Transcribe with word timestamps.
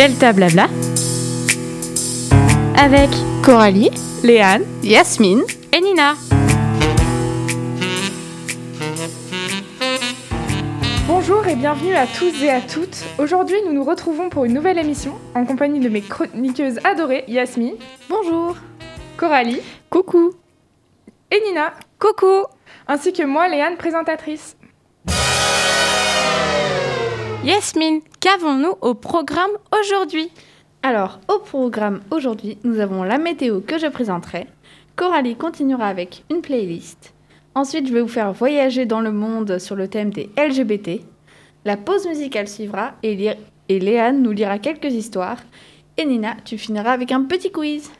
Delta 0.00 0.32
Blabla 0.32 0.66
avec 2.78 3.10
Coralie, 3.44 3.90
Léane 4.24 4.64
Yasmine 4.82 5.42
et 5.76 5.80
Nina. 5.82 6.14
Bonjour 11.06 11.46
et 11.46 11.54
bienvenue 11.54 11.94
à 11.94 12.06
tous 12.06 12.42
et 12.42 12.48
à 12.48 12.62
toutes. 12.62 13.04
Aujourd'hui, 13.18 13.56
nous 13.66 13.74
nous 13.74 13.84
retrouvons 13.84 14.30
pour 14.30 14.46
une 14.46 14.54
nouvelle 14.54 14.78
émission 14.78 15.12
en 15.34 15.44
compagnie 15.44 15.80
de 15.80 15.90
mes 15.90 16.00
chroniqueuses 16.00 16.78
adorées 16.82 17.24
Yasmine. 17.28 17.74
Bonjour. 18.08 18.56
Coralie. 19.18 19.60
Coucou. 19.90 20.32
Et 21.30 21.42
Nina. 21.46 21.74
Coucou. 21.98 22.46
Ainsi 22.88 23.12
que 23.12 23.24
moi, 23.24 23.48
Léane, 23.48 23.76
présentatrice. 23.76 24.56
Yasmine, 27.44 28.00
qu'avons-nous 28.20 28.74
au 28.80 28.94
programme 28.94 29.50
aujourd'hui? 29.78 30.30
Alors, 30.82 31.20
au 31.28 31.38
programme 31.38 32.00
aujourd'hui, 32.10 32.58
nous 32.64 32.80
avons 32.80 33.02
la 33.02 33.18
météo 33.18 33.60
que 33.60 33.78
je 33.78 33.86
présenterai. 33.86 34.46
Coralie 34.96 35.36
continuera 35.36 35.86
avec 35.86 36.24
une 36.30 36.42
playlist. 36.42 37.14
Ensuite, 37.54 37.88
je 37.88 37.92
vais 37.94 38.02
vous 38.02 38.08
faire 38.08 38.32
voyager 38.32 38.86
dans 38.86 39.00
le 39.00 39.12
monde 39.12 39.58
sur 39.58 39.74
le 39.74 39.88
thème 39.88 40.10
des 40.10 40.28
LGBT. 40.36 41.00
La 41.64 41.76
pause 41.76 42.06
musicale 42.06 42.48
suivra 42.48 42.92
et, 43.02 43.14
Lé- 43.16 43.36
et 43.68 43.78
Léane 43.80 44.22
nous 44.22 44.32
lira 44.32 44.58
quelques 44.58 44.92
histoires. 44.92 45.38
Et 45.96 46.04
Nina, 46.04 46.36
tu 46.44 46.58
finiras 46.58 46.92
avec 46.92 47.10
un 47.12 47.24
petit 47.24 47.50
quiz. 47.50 47.90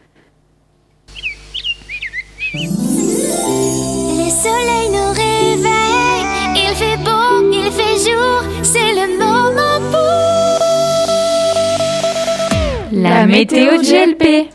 La 13.20 13.26
météo 13.26 13.76
de 13.76 13.82
GLP. 13.82 14.50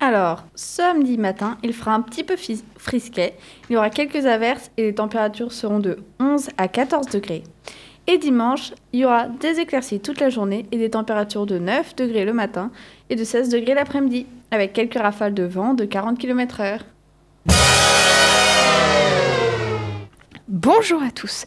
Alors, 0.00 0.44
samedi 0.54 1.18
matin, 1.18 1.58
il 1.62 1.74
fera 1.74 1.92
un 1.92 2.00
petit 2.00 2.24
peu 2.24 2.34
frisquet. 2.78 3.36
Il 3.68 3.74
y 3.74 3.76
aura 3.76 3.90
quelques 3.90 4.24
averses 4.24 4.70
et 4.78 4.84
les 4.84 4.94
températures 4.94 5.52
seront 5.52 5.78
de 5.78 5.98
11 6.18 6.48
à 6.56 6.68
14 6.68 7.08
degrés. 7.08 7.42
Et 8.06 8.16
dimanche, 8.16 8.72
il 8.94 9.00
y 9.00 9.04
aura 9.04 9.28
des 9.28 9.60
éclaircies 9.60 10.00
toute 10.00 10.20
la 10.20 10.30
journée 10.30 10.64
et 10.72 10.78
des 10.78 10.88
températures 10.88 11.44
de 11.44 11.58
9 11.58 11.96
degrés 11.96 12.24
le 12.24 12.32
matin 12.32 12.70
et 13.10 13.14
de 13.14 13.24
16 13.24 13.50
degrés 13.50 13.74
l'après-midi, 13.74 14.24
avec 14.50 14.72
quelques 14.72 14.98
rafales 14.98 15.34
de 15.34 15.44
vent 15.44 15.74
de 15.74 15.84
40 15.84 16.18
km/h. 16.18 16.80
Bonjour 20.48 21.02
à 21.02 21.10
tous. 21.10 21.44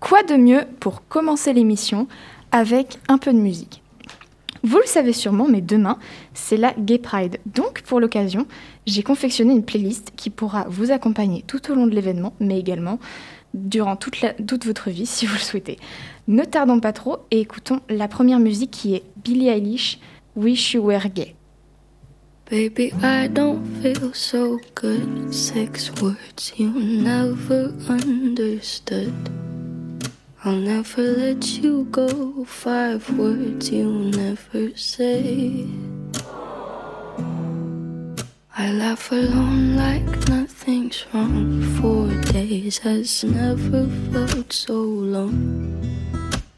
Quoi 0.00 0.24
de 0.24 0.34
mieux 0.34 0.62
pour 0.80 1.06
commencer 1.06 1.52
l'émission 1.52 2.08
avec 2.50 2.98
un 3.06 3.18
peu 3.18 3.32
de 3.32 3.38
musique? 3.38 3.80
Vous 4.62 4.78
le 4.78 4.86
savez 4.86 5.12
sûrement, 5.12 5.46
mais 5.48 5.60
demain, 5.60 5.98
c'est 6.34 6.56
la 6.56 6.74
Gay 6.78 6.98
Pride. 6.98 7.38
Donc, 7.46 7.82
pour 7.82 8.00
l'occasion, 8.00 8.46
j'ai 8.86 9.02
confectionné 9.02 9.52
une 9.52 9.64
playlist 9.64 10.12
qui 10.16 10.30
pourra 10.30 10.66
vous 10.68 10.90
accompagner 10.90 11.44
tout 11.46 11.70
au 11.70 11.74
long 11.74 11.86
de 11.86 11.94
l'événement, 11.94 12.34
mais 12.40 12.58
également 12.58 12.98
durant 13.54 13.96
toute, 13.96 14.16
votre 14.64 14.90
vie, 14.90 15.06
si 15.06 15.26
vous 15.26 15.34
le 15.34 15.40
souhaitez. 15.40 15.78
Ne 16.26 16.44
tardons 16.44 16.80
pas 16.80 16.92
trop 16.92 17.18
et 17.30 17.40
écoutons 17.40 17.80
la 17.88 18.08
première 18.08 18.40
musique 18.40 18.70
qui 18.70 18.94
est 18.94 19.04
Billie 19.24 19.48
Eilish, 19.48 19.98
Wish 20.36 20.74
You 20.74 20.82
Were 20.82 21.08
Gay. 21.08 21.34
Baby, 22.50 22.94
I 23.02 23.28
don't 23.28 23.62
feel 23.82 24.14
so 24.14 24.58
good. 24.74 25.28
Words 26.00 26.54
you 26.56 26.70
never 26.70 27.74
understood. 27.90 29.12
I'll 30.48 30.56
never 30.56 31.02
let 31.02 31.44
you 31.58 31.84
go. 31.90 32.42
Five 32.46 33.04
words 33.18 33.70
you 33.70 33.90
never 34.16 34.74
say. 34.78 35.66
I 38.56 38.72
laugh 38.72 39.12
alone 39.12 39.76
like 39.76 40.08
nothing's 40.26 41.04
wrong. 41.12 41.62
Four 41.78 42.08
days 42.32 42.78
has 42.78 43.24
never 43.24 43.86
felt 44.10 44.50
so 44.50 44.80
long. 45.16 45.84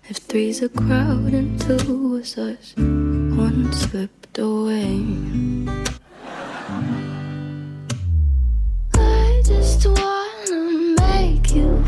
If 0.09 0.19
three's 0.19 0.63
a 0.63 0.69
crowd 0.69 1.35
and 1.35 1.61
two 1.61 2.11
was 2.11 2.39
us, 2.39 2.75
one 2.77 3.73
slipped 3.73 4.39
away. 4.39 5.03
I 8.95 9.43
just 9.45 9.85
wanna 9.85 10.95
make 11.03 11.57
you 11.57 11.85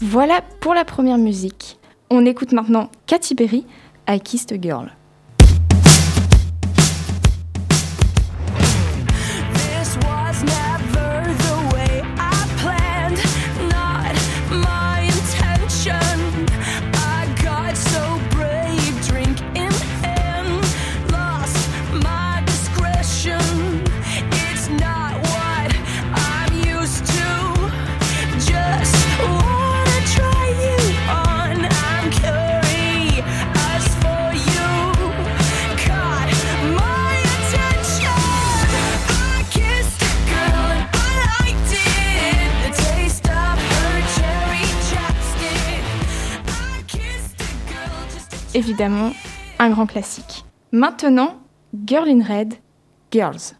Voilà 0.00 0.42
pour 0.60 0.74
la 0.74 0.84
première 0.84 1.18
musique. 1.18 1.78
On 2.10 2.24
écoute 2.26 2.52
maintenant 2.52 2.90
Katy 3.06 3.34
Perry, 3.34 3.66
I 4.08 4.20
Kissed 4.20 4.52
a 4.52 4.60
Girl. 4.60 4.90
Évidemment, 48.70 49.10
un 49.58 49.70
grand 49.70 49.86
classique. 49.86 50.44
Maintenant, 50.70 51.40
Girl 51.88 52.08
in 52.08 52.22
Red, 52.22 52.54
Girls. 53.10 53.56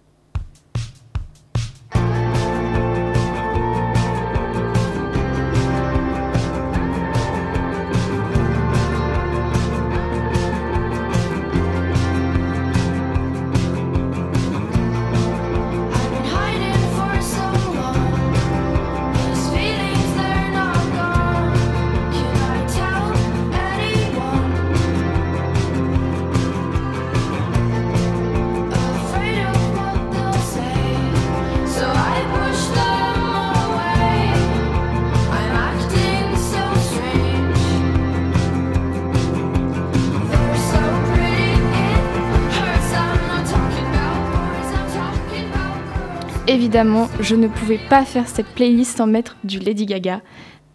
Évidemment, 46.71 47.09
je 47.19 47.35
ne 47.35 47.49
pouvais 47.49 47.81
pas 47.89 48.05
faire 48.05 48.29
cette 48.29 48.47
playlist 48.47 48.99
sans 48.99 49.09
mettre 49.09 49.35
du 49.43 49.59
Lady 49.59 49.87
Gaga. 49.87 50.21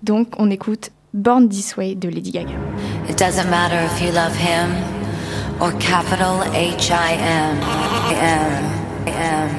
Donc, 0.04 0.28
on 0.38 0.52
écoute 0.52 0.90
Born 1.14 1.48
This 1.48 1.78
Way 1.78 1.96
de 1.96 2.10
Lady 2.10 2.32
Gaga. 2.32 2.52
It 3.10 3.18
doesn't 3.18 3.50
matter 3.50 3.78
if 3.86 4.02
you 4.02 4.12
love 4.12 4.36
him 4.36 4.76
or 5.62 5.72
capital 5.80 6.44
H 6.54 6.92
I 6.92 7.14
M. 7.14 7.58
M. 8.12 8.66
M. 9.08 9.16
M. 9.16 9.50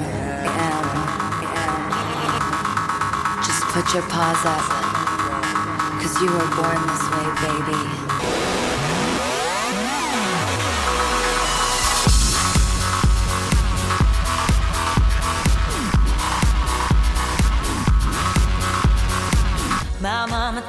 M. 0.46 0.84
Just 3.43 3.62
put 3.72 3.94
your 3.94 4.05
paws 4.10 4.44
up. 4.44 4.60
Cause 6.02 6.20
you 6.20 6.31
were 6.31 6.50
born 6.55 6.76
this 6.87 7.00
way, 7.12 7.25
baby. 7.40 8.06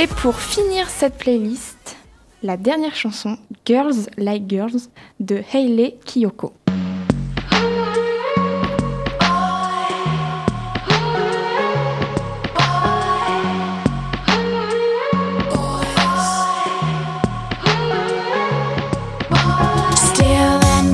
Et 0.00 0.06
pour 0.06 0.38
finir 0.38 0.88
cette 0.88 1.18
playlist, 1.18 1.96
la 2.44 2.56
dernière 2.56 2.94
chanson, 2.94 3.36
Girls 3.66 4.06
Like 4.16 4.48
Girls, 4.48 4.90
de 5.18 5.42
Hailey 5.52 5.96
Kiyoko. 6.04 6.52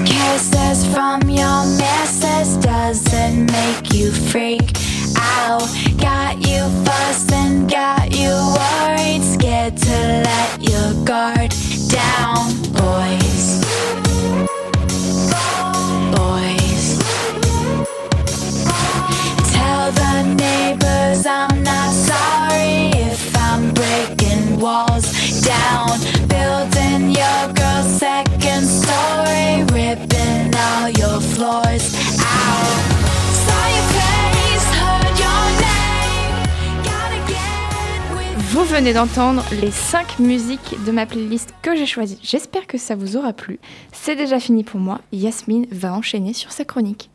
Kisses 0.07 0.87
from 0.95 1.29
your 1.29 1.65
doesn't 2.63 3.53
make 3.53 3.93
you 3.93 4.11
freak 4.11 4.64
venez 38.75 38.93
d'entendre 38.93 39.45
les 39.63 39.71
5 39.71 40.19
musiques 40.19 40.75
de 40.85 40.91
ma 40.91 41.07
playlist 41.07 41.55
que 41.63 41.77
j'ai 41.77 41.87
choisies. 41.87 42.19
J'espère 42.25 42.67
que 42.67 42.77
ça 42.77 42.97
vous 42.97 43.17
aura 43.17 43.33
plu. 43.33 43.61
C'est 43.93 44.17
déjà 44.17 44.41
fini 44.41 44.65
pour 44.65 44.81
moi. 44.81 45.01
Yasmine 45.13 45.69
va 45.71 45.95
enchaîner 45.95 46.33
sur 46.33 46.51
sa 46.51 46.65
chronique. 46.65 47.09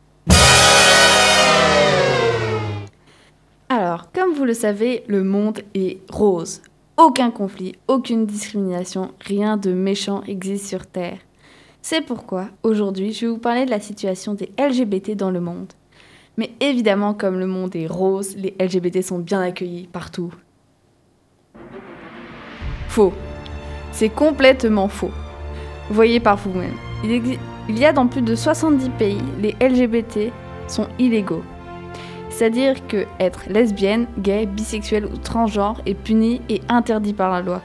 Alors, 3.68 4.10
comme 4.10 4.32
vous 4.32 4.46
le 4.46 4.54
savez, 4.54 5.04
le 5.06 5.22
monde 5.22 5.60
est 5.74 5.98
rose. 6.10 6.62
Aucun 6.96 7.30
conflit, 7.30 7.74
aucune 7.88 8.24
discrimination, 8.24 9.10
rien 9.20 9.58
de 9.58 9.74
méchant 9.74 10.22
existe 10.26 10.66
sur 10.66 10.86
Terre. 10.86 11.18
C'est 11.82 12.00
pourquoi, 12.00 12.48
aujourd'hui, 12.62 13.12
je 13.12 13.26
vais 13.26 13.32
vous 13.32 13.38
parler 13.38 13.66
de 13.66 13.70
la 13.70 13.80
situation 13.80 14.32
des 14.32 14.50
LGBT 14.58 15.14
dans 15.14 15.30
le 15.30 15.42
monde. 15.42 15.74
Mais 16.38 16.52
évidemment, 16.60 17.12
comme 17.12 17.38
le 17.38 17.46
monde 17.46 17.76
est 17.76 17.86
rose, 17.86 18.34
les 18.36 18.54
LGBT 18.58 19.02
sont 19.02 19.18
bien 19.18 19.42
accueillis 19.42 19.88
partout. 19.88 20.32
Faux. 22.90 23.12
C'est 23.92 24.08
complètement 24.08 24.88
faux. 24.88 25.12
Voyez 25.90 26.18
par 26.18 26.36
vous-même. 26.38 26.74
Il, 27.04 27.78
y 27.78 27.84
a 27.84 27.92
dans 27.92 28.08
plus 28.08 28.20
de 28.20 28.34
70 28.34 28.90
pays, 28.98 29.22
les 29.40 29.54
LGBT 29.60 30.32
sont 30.66 30.88
illégaux. 30.98 31.44
C'est-à-dire 32.30 32.84
que 32.88 33.06
être 33.20 33.44
lesbienne, 33.48 34.08
gay, 34.18 34.44
bisexuel 34.44 35.04
ou 35.04 35.16
transgenre 35.18 35.80
est 35.86 35.94
puni 35.94 36.40
et 36.48 36.62
interdit 36.68 37.12
par 37.12 37.30
la 37.30 37.42
loi. 37.42 37.62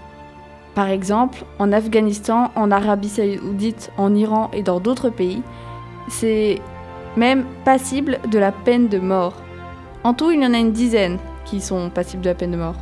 Par 0.75 0.89
exemple, 0.89 1.44
en 1.57 1.72
Afghanistan, 1.72 2.51
en 2.56 2.69
Arabie 2.69 3.10
saoudite, 3.10 3.92
en 3.98 4.13
Iran 4.13 4.51
et 4.54 4.62
dans 4.62 4.80
d'autres 4.80 5.10
pays, 5.10 5.42
c'est 6.07 6.62
même 7.18 7.45
passible 7.63 8.19
de 8.30 8.38
la 8.38 8.51
peine 8.51 8.89
de 8.89 9.00
mort. 9.00 9.33
En 10.04 10.13
tout, 10.13 10.30
il 10.30 10.44
y 10.44 10.45
en 10.45 10.54
a 10.54 10.60
une 10.60 10.72
dizaine 10.72 11.18
qui 11.45 11.62
sont 11.62 11.89
passibles 11.89 12.22
de 12.22 12.30
la 12.30 12.36
peine 12.36 12.51
de 12.51 12.57
mort. 12.57 12.77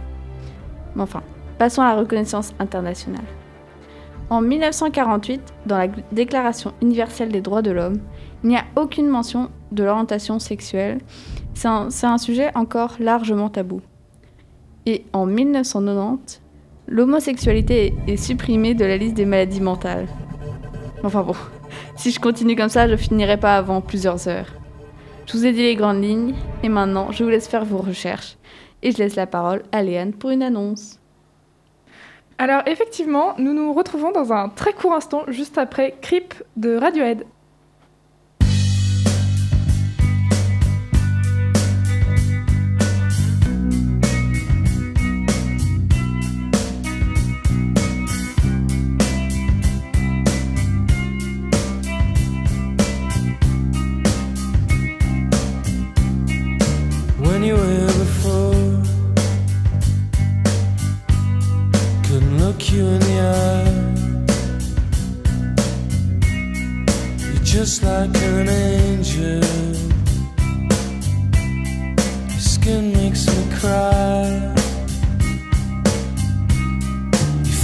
Mais 0.98 1.04
enfin, 1.04 1.24
passons 1.64 1.82
à 1.82 1.96
la 1.96 2.02
reconnaissance 2.02 2.54
internationale. 2.60 3.24
En 4.30 4.42
1948, 4.42 5.42
dans 5.66 5.78
la 5.78 5.88
Déclaration 6.12 6.74
universelle 6.82 7.30
des 7.30 7.40
droits 7.40 7.62
de 7.62 7.72
l'homme, 7.72 8.02
il 8.44 8.50
n'y 8.50 8.58
a 8.58 8.66
aucune 8.76 9.08
mention 9.08 9.50
de 9.72 9.86
l'orientation 9.86 10.40
sexuelle. 10.40 10.98
C'est 11.54 11.70
un, 11.70 12.18
sujet 12.18 12.52
encore 12.54 12.98
largement 13.00 13.48
tabou. 13.50 13.80
Et 14.86 15.06
en 15.14 15.26
1990, 15.26 16.42
l'homosexualité 16.90 17.96
est, 18.08 18.12
est 18.12 18.18
supprimée 18.18 18.74
de 18.74 18.84
la 18.84 18.98
liste 18.98 19.16
des 19.16 19.26
maladies 19.26 19.62
mentales. 19.62 20.08
Enfin 21.06 21.24
bon, 21.24 21.36
si 21.96 22.12
je 22.12 22.20
continue 22.20 22.58
comme 22.58 22.68
ça, 22.68 22.90
je 22.90 22.98
finirai 22.98 23.38
pas 23.38 23.56
avant 23.56 23.80
plusieurs 23.80 24.28
heures. 24.28 24.52
Je 25.28 25.38
vous 25.38 25.46
ai 25.46 25.54
dit 25.54 25.62
les 25.62 25.78
grandes 25.78 26.04
lignes, 26.04 26.36
et 26.62 26.68
maintenant, 26.68 27.14
je 27.14 27.24
vous 27.24 27.30
laisse 27.30 27.48
faire 27.48 27.64
vos 27.64 27.78
recherches. 27.78 28.36
Et 28.82 28.92
je 28.92 28.98
laisse 28.98 29.16
la 29.16 29.28
parole 29.28 29.64
à 29.72 29.82
Léane 29.82 30.12
pour 30.12 30.32
une 30.32 30.44
annonce. 30.44 31.00
Alors 32.38 32.64
effectivement, 32.66 33.36
nous 33.38 33.54
nous 33.54 33.74
retrouvons 33.74 34.12
dans 34.12 34.34
un 34.34 34.50
très 34.50 34.74
court 34.74 34.94
instant 34.94 35.24
juste 35.28 35.58
après 35.58 35.96
Creep 36.02 36.34
de 36.58 36.76
Radiohead. 36.76 37.26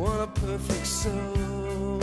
Want 0.00 0.22
a 0.22 0.40
perfect 0.40 0.86
soul. 0.86 2.00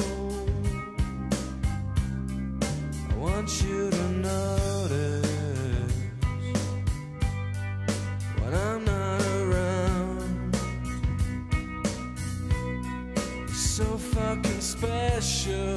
I 3.10 3.16
want 3.16 3.50
you 3.64 3.90
to 3.90 4.10
notice 4.12 5.94
when 8.40 8.54
I'm 8.54 8.86
not 8.86 9.22
around. 9.42 10.56
You're 13.40 13.48
so 13.48 13.98
fucking 13.98 14.62
special. 14.62 15.77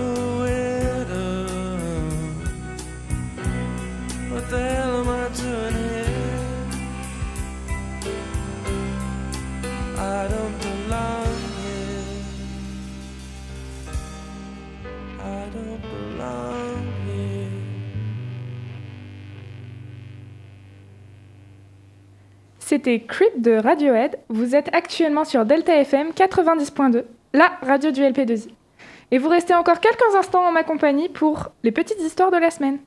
C'était 22.71 23.01
Creep 23.01 23.41
de 23.41 23.51
Radiohead. 23.51 24.17
Vous 24.29 24.55
êtes 24.55 24.73
actuellement 24.73 25.25
sur 25.25 25.43
Delta 25.43 25.75
FM 25.75 26.11
90.2, 26.11 27.03
la 27.33 27.51
radio 27.61 27.91
du 27.91 27.99
LP2I. 28.01 28.47
Et 29.11 29.17
vous 29.17 29.27
restez 29.27 29.53
encore 29.53 29.81
quelques 29.81 30.15
instants 30.15 30.47
en 30.47 30.53
ma 30.53 30.63
compagnie 30.63 31.09
pour 31.09 31.51
les 31.63 31.73
petites 31.73 31.99
histoires 31.99 32.31
de 32.31 32.37
la 32.37 32.49
semaine. 32.49 32.77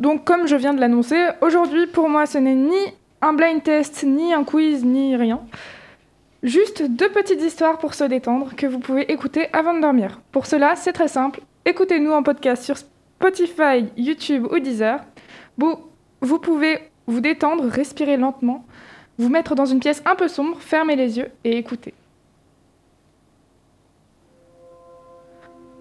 Donc, 0.00 0.24
comme 0.24 0.48
je 0.48 0.56
viens 0.56 0.74
de 0.74 0.80
l'annoncer, 0.80 1.28
aujourd'hui 1.42 1.86
pour 1.86 2.08
moi 2.08 2.26
ce 2.26 2.38
n'est 2.38 2.56
ni 2.56 2.92
un 3.22 3.34
blind 3.34 3.62
test, 3.62 4.02
ni 4.02 4.34
un 4.34 4.42
quiz, 4.42 4.84
ni 4.84 5.14
rien. 5.14 5.40
Juste 6.42 6.82
deux 6.82 7.10
petites 7.10 7.40
histoires 7.40 7.78
pour 7.78 7.94
se 7.94 8.02
détendre 8.02 8.56
que 8.56 8.66
vous 8.66 8.80
pouvez 8.80 9.12
écouter 9.12 9.46
avant 9.52 9.74
de 9.74 9.80
dormir. 9.80 10.20
Pour 10.32 10.46
cela, 10.46 10.74
c'est 10.74 10.92
très 10.92 11.06
simple. 11.06 11.40
Écoutez-nous 11.64 12.10
en 12.10 12.24
podcast 12.24 12.64
sur 12.64 12.76
Spotify, 12.76 13.86
YouTube 13.96 14.48
ou 14.50 14.58
Deezer. 14.58 15.04
Vous 16.20 16.38
pouvez 16.38 16.78
vous 17.06 17.20
détendre, 17.20 17.64
respirer 17.64 18.16
lentement, 18.16 18.64
vous 19.18 19.28
mettre 19.28 19.54
dans 19.54 19.66
une 19.66 19.80
pièce 19.80 20.02
un 20.04 20.14
peu 20.14 20.28
sombre, 20.28 20.58
fermer 20.60 20.96
les 20.96 21.18
yeux 21.18 21.30
et 21.44 21.56
écouter. 21.56 21.94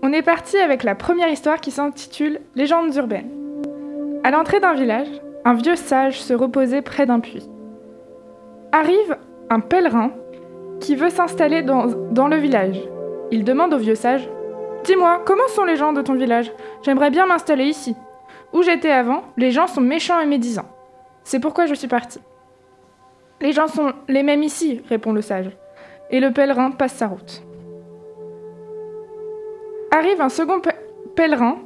On 0.02 0.14
est 0.14 0.22
parti 0.22 0.58
avec 0.58 0.84
la 0.84 0.96
première 0.96 1.30
histoire 1.30 1.60
qui 1.60 1.72
s'intitule 1.72 2.40
Légendes 2.56 2.96
urbaines. 2.96 3.32
À 4.24 4.32
l'entrée 4.32 4.60
d'un 4.60 4.74
village, 4.74 5.08
un 5.44 5.54
vieux 5.54 5.76
sage 5.76 6.22
se 6.22 6.34
reposait 6.34 6.82
près 6.82 7.06
d'un 7.06 7.20
puits. 7.20 7.48
Arrive 8.72 9.18
un 9.50 9.60
pèlerin 9.60 10.12
qui 10.80 10.96
veut 10.96 11.10
s'installer 11.10 11.62
dans, 11.62 11.88
dans 12.12 12.28
le 12.28 12.38
village. 12.38 12.80
Il 13.32 13.44
demande 13.44 13.74
au 13.74 13.78
vieux 13.78 13.96
sage 13.96 14.30
Dis-moi, 14.84 15.22
comment 15.26 15.48
sont 15.50 15.66
les 15.66 15.76
gens 15.76 15.94
de 15.94 16.02
ton 16.02 16.14
village? 16.14 16.52
J'aimerais 16.84 17.10
bien 17.10 17.26
m'installer 17.26 17.66
ici. 17.66 17.96
Où 18.54 18.64
j'étais 18.64 18.92
avant, 18.92 19.24
les 19.38 19.52
gens 19.52 19.68
sont 19.68 19.82
méchants 19.82 20.20
et 20.20 20.26
médisants. 20.26 20.70
C'est 21.24 21.40
pourquoi 21.40 21.66
je 21.66 21.74
suis 21.74 21.88
parti. 21.88 22.20
Les 23.42 23.52
gens 23.52 23.68
sont 23.68 23.92
les 24.08 24.24
mêmes 24.24 24.44
ici, 24.44 24.82
répond 24.90 25.14
le 25.14 25.22
sage. 25.22 25.50
Et 26.10 26.20
le 26.20 26.32
pèlerin 26.32 26.72
passe 26.72 26.94
sa 26.94 27.08
route. 27.08 27.44
Arrive 29.92 30.22
un 30.22 30.30
second 30.30 30.60
pè- 30.60 30.76
pèlerin. 31.16 31.58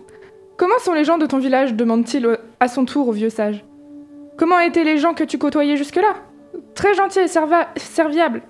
Comment 0.58 0.80
sont 0.80 0.94
les 0.94 1.04
gens 1.04 1.18
de 1.18 1.26
ton 1.26 1.38
village 1.40 1.74
demande-t-il 1.74 2.38
à 2.60 2.68
son 2.68 2.86
tour 2.86 3.08
au 3.08 3.12
vieux 3.12 3.30
sage. 3.30 3.64
Comment 4.38 4.60
étaient 4.60 4.84
les 4.84 4.98
gens 4.98 5.14
que 5.14 5.24
tu 5.24 5.38
côtoyais 5.38 5.78
jusque-là? 5.78 6.14
Très 6.76 6.94
gentils 6.94 7.20
et 7.20 7.28
serviables. 7.78 8.42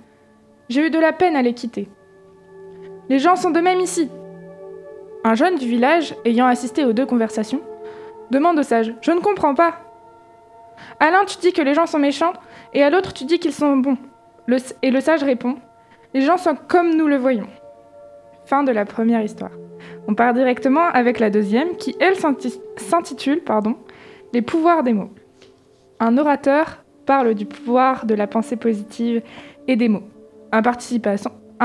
J'ai 0.69 0.87
eu 0.87 0.89
de 0.89 0.99
la 0.99 1.13
peine 1.13 1.35
à 1.35 1.41
les 1.41 1.53
quitter. 1.53 1.89
Les 3.09 3.19
gens 3.19 3.35
sont 3.35 3.49
de 3.51 3.59
même 3.59 3.79
ici. 3.79 4.09
Un 5.23 5.35
jeune 5.35 5.55
du 5.57 5.67
village, 5.67 6.15
ayant 6.25 6.47
assisté 6.47 6.85
aux 6.85 6.93
deux 6.93 7.05
conversations, 7.05 7.61
demande 8.31 8.57
au 8.59 8.63
sage 8.63 8.93
Je 9.01 9.11
ne 9.11 9.19
comprends 9.19 9.53
pas. 9.53 9.73
À 10.99 11.11
l'un, 11.11 11.25
tu 11.25 11.37
dis 11.37 11.53
que 11.53 11.61
les 11.61 11.73
gens 11.75 11.85
sont 11.85 11.99
méchants, 11.99 12.33
et 12.73 12.81
à 12.83 12.89
l'autre, 12.89 13.13
tu 13.13 13.25
dis 13.25 13.37
qu'ils 13.39 13.53
sont 13.53 13.77
bons. 13.77 13.97
Et 14.81 14.89
le 14.91 14.99
sage 15.01 15.23
répond 15.23 15.55
Les 16.13 16.21
gens 16.21 16.37
sont 16.37 16.55
comme 16.67 16.95
nous 16.95 17.07
le 17.07 17.17
voyons. 17.17 17.47
Fin 18.45 18.63
de 18.63 18.71
la 18.71 18.85
première 18.85 19.21
histoire. 19.21 19.51
On 20.07 20.15
part 20.15 20.33
directement 20.33 20.87
avec 20.87 21.19
la 21.19 21.29
deuxième, 21.29 21.75
qui, 21.77 21.95
elle, 21.99 22.15
s'inti- 22.15 22.59
s'intitule 22.77 23.41
pardon, 23.41 23.75
Les 24.33 24.41
pouvoirs 24.41 24.83
des 24.83 24.93
mots. 24.93 25.11
Un 25.99 26.17
orateur 26.17 26.83
parle 27.05 27.33
du 27.35 27.45
pouvoir 27.45 28.05
de 28.05 28.15
la 28.15 28.27
pensée 28.27 28.55
positive 28.55 29.21
et 29.67 29.75
des 29.75 29.87
mots. 29.89 30.03
Un 30.51 30.61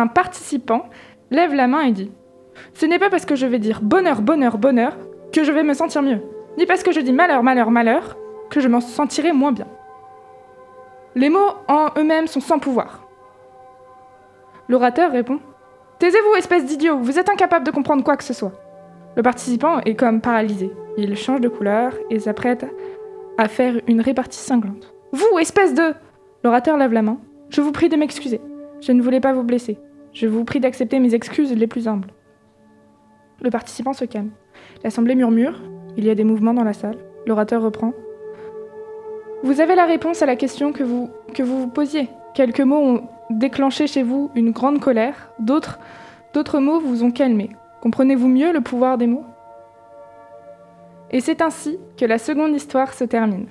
participant 0.07 0.85
lève 1.31 1.55
la 1.55 1.67
main 1.67 1.81
et 1.83 1.93
dit 1.93 2.11
Ce 2.75 2.85
n'est 2.87 2.99
pas 2.99 3.11
parce 3.11 3.25
que 3.25 3.35
je 3.37 3.47
vais 3.47 3.59
dire 3.59 3.81
bonheur, 3.83 4.21
bonheur, 4.23 4.59
bonheur 4.59 4.97
que 5.33 5.43
je 5.45 5.53
vais 5.53 5.63
me 5.63 5.75
sentir 5.75 6.03
mieux, 6.03 6.21
ni 6.59 6.67
parce 6.67 6.83
que 6.83 6.93
je 6.93 7.01
dis 7.01 7.13
malheur, 7.13 7.43
malheur, 7.43 7.71
malheur 7.71 8.17
que 8.51 8.61
je 8.61 8.69
m'en 8.69 8.81
sentirai 8.81 9.33
moins 9.33 9.53
bien. 9.53 9.67
Les 11.15 11.31
mots 11.31 11.55
en 11.69 11.89
eux-mêmes 11.97 12.27
sont 12.27 12.41
sans 12.41 12.59
pouvoir. 12.59 13.07
L'orateur 14.69 15.13
répond 15.13 15.41
Taisez-vous, 15.99 16.37
espèce 16.37 16.67
d'idiot, 16.67 16.99
vous 16.99 17.19
êtes 17.19 17.31
incapable 17.31 17.65
de 17.65 17.71
comprendre 17.71 18.05
quoi 18.05 18.17
que 18.17 18.25
ce 18.25 18.35
soit. 18.35 18.53
Le 19.17 19.23
participant 19.23 19.81
est 19.81 19.95
comme 19.95 20.21
paralysé. 20.21 20.71
Il 20.99 21.17
change 21.17 21.41
de 21.41 21.49
couleur 21.49 21.95
et 22.11 22.19
s'apprête 22.19 22.67
à 23.39 23.49
faire 23.49 23.81
une 23.87 24.03
répartie 24.03 24.39
cinglante. 24.39 24.95
Vous, 25.13 25.39
espèce 25.39 25.73
de 25.73 25.95
L'orateur 26.45 26.77
lève 26.77 26.93
la 26.93 27.03
main. 27.03 27.19
Je 27.49 27.61
vous 27.61 27.73
prie 27.73 27.89
de 27.89 27.97
m'excuser. 27.97 28.41
Je 28.81 28.93
ne 28.93 29.03
voulais 29.03 29.21
pas 29.21 29.33
vous 29.33 29.43
blesser. 29.43 29.79
Je 30.13 30.27
vous 30.27 30.45
prie 30.45 30.61
d'accepter 30.61 31.01
mes 31.01 31.15
excuses 31.15 31.53
les 31.53 31.67
plus 31.67 31.89
humbles. 31.89 32.13
Le 33.43 33.51
participant 33.51 33.93
se 33.93 34.05
calme. 34.05 34.31
L'assemblée 34.85 35.15
murmure. 35.15 35.61
Il 35.97 36.05
y 36.05 36.11
a 36.11 36.15
des 36.15 36.25
mouvements 36.25 36.55
dans 36.55 36.65
la 36.65 36.75
salle. 36.75 36.99
L'orateur 37.27 37.63
reprend. 37.63 37.93
Vous 39.43 39.61
avez 39.61 39.75
la 39.75 39.87
réponse 39.87 40.23
à 40.23 40.27
la 40.27 40.37
question 40.37 40.73
que 40.73 40.83
vous, 40.83 41.11
vous 41.39 41.69
posiez. 41.69 42.09
Quelques 42.35 42.61
mots 42.61 42.83
ont 42.83 43.09
déclenché 43.31 43.87
chez 43.87 44.03
vous 44.03 44.31
une 44.35 44.51
grande 44.51 44.81
colère. 44.81 45.31
D'autres, 45.39 45.79
d'autres 46.35 46.59
mots 46.59 46.81
vous 46.81 47.03
ont 47.03 47.11
calmé. 47.11 47.51
Comprenez-vous 47.81 48.29
mieux 48.29 48.53
le 48.53 48.61
pouvoir 48.61 48.99
des 48.99 49.07
mots? 49.07 49.25
Et 51.11 51.21
c'est 51.21 51.41
ainsi 51.41 51.79
que 51.97 52.05
la 52.05 52.19
seconde 52.19 52.55
histoire 52.55 52.93
se 52.93 53.05
termine. 53.05 53.47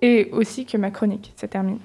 Et 0.00 0.30
aussi 0.32 0.66
que 0.66 0.76
ma 0.76 0.90
chronique 0.90 1.32
se 1.36 1.46
termine. 1.46 1.78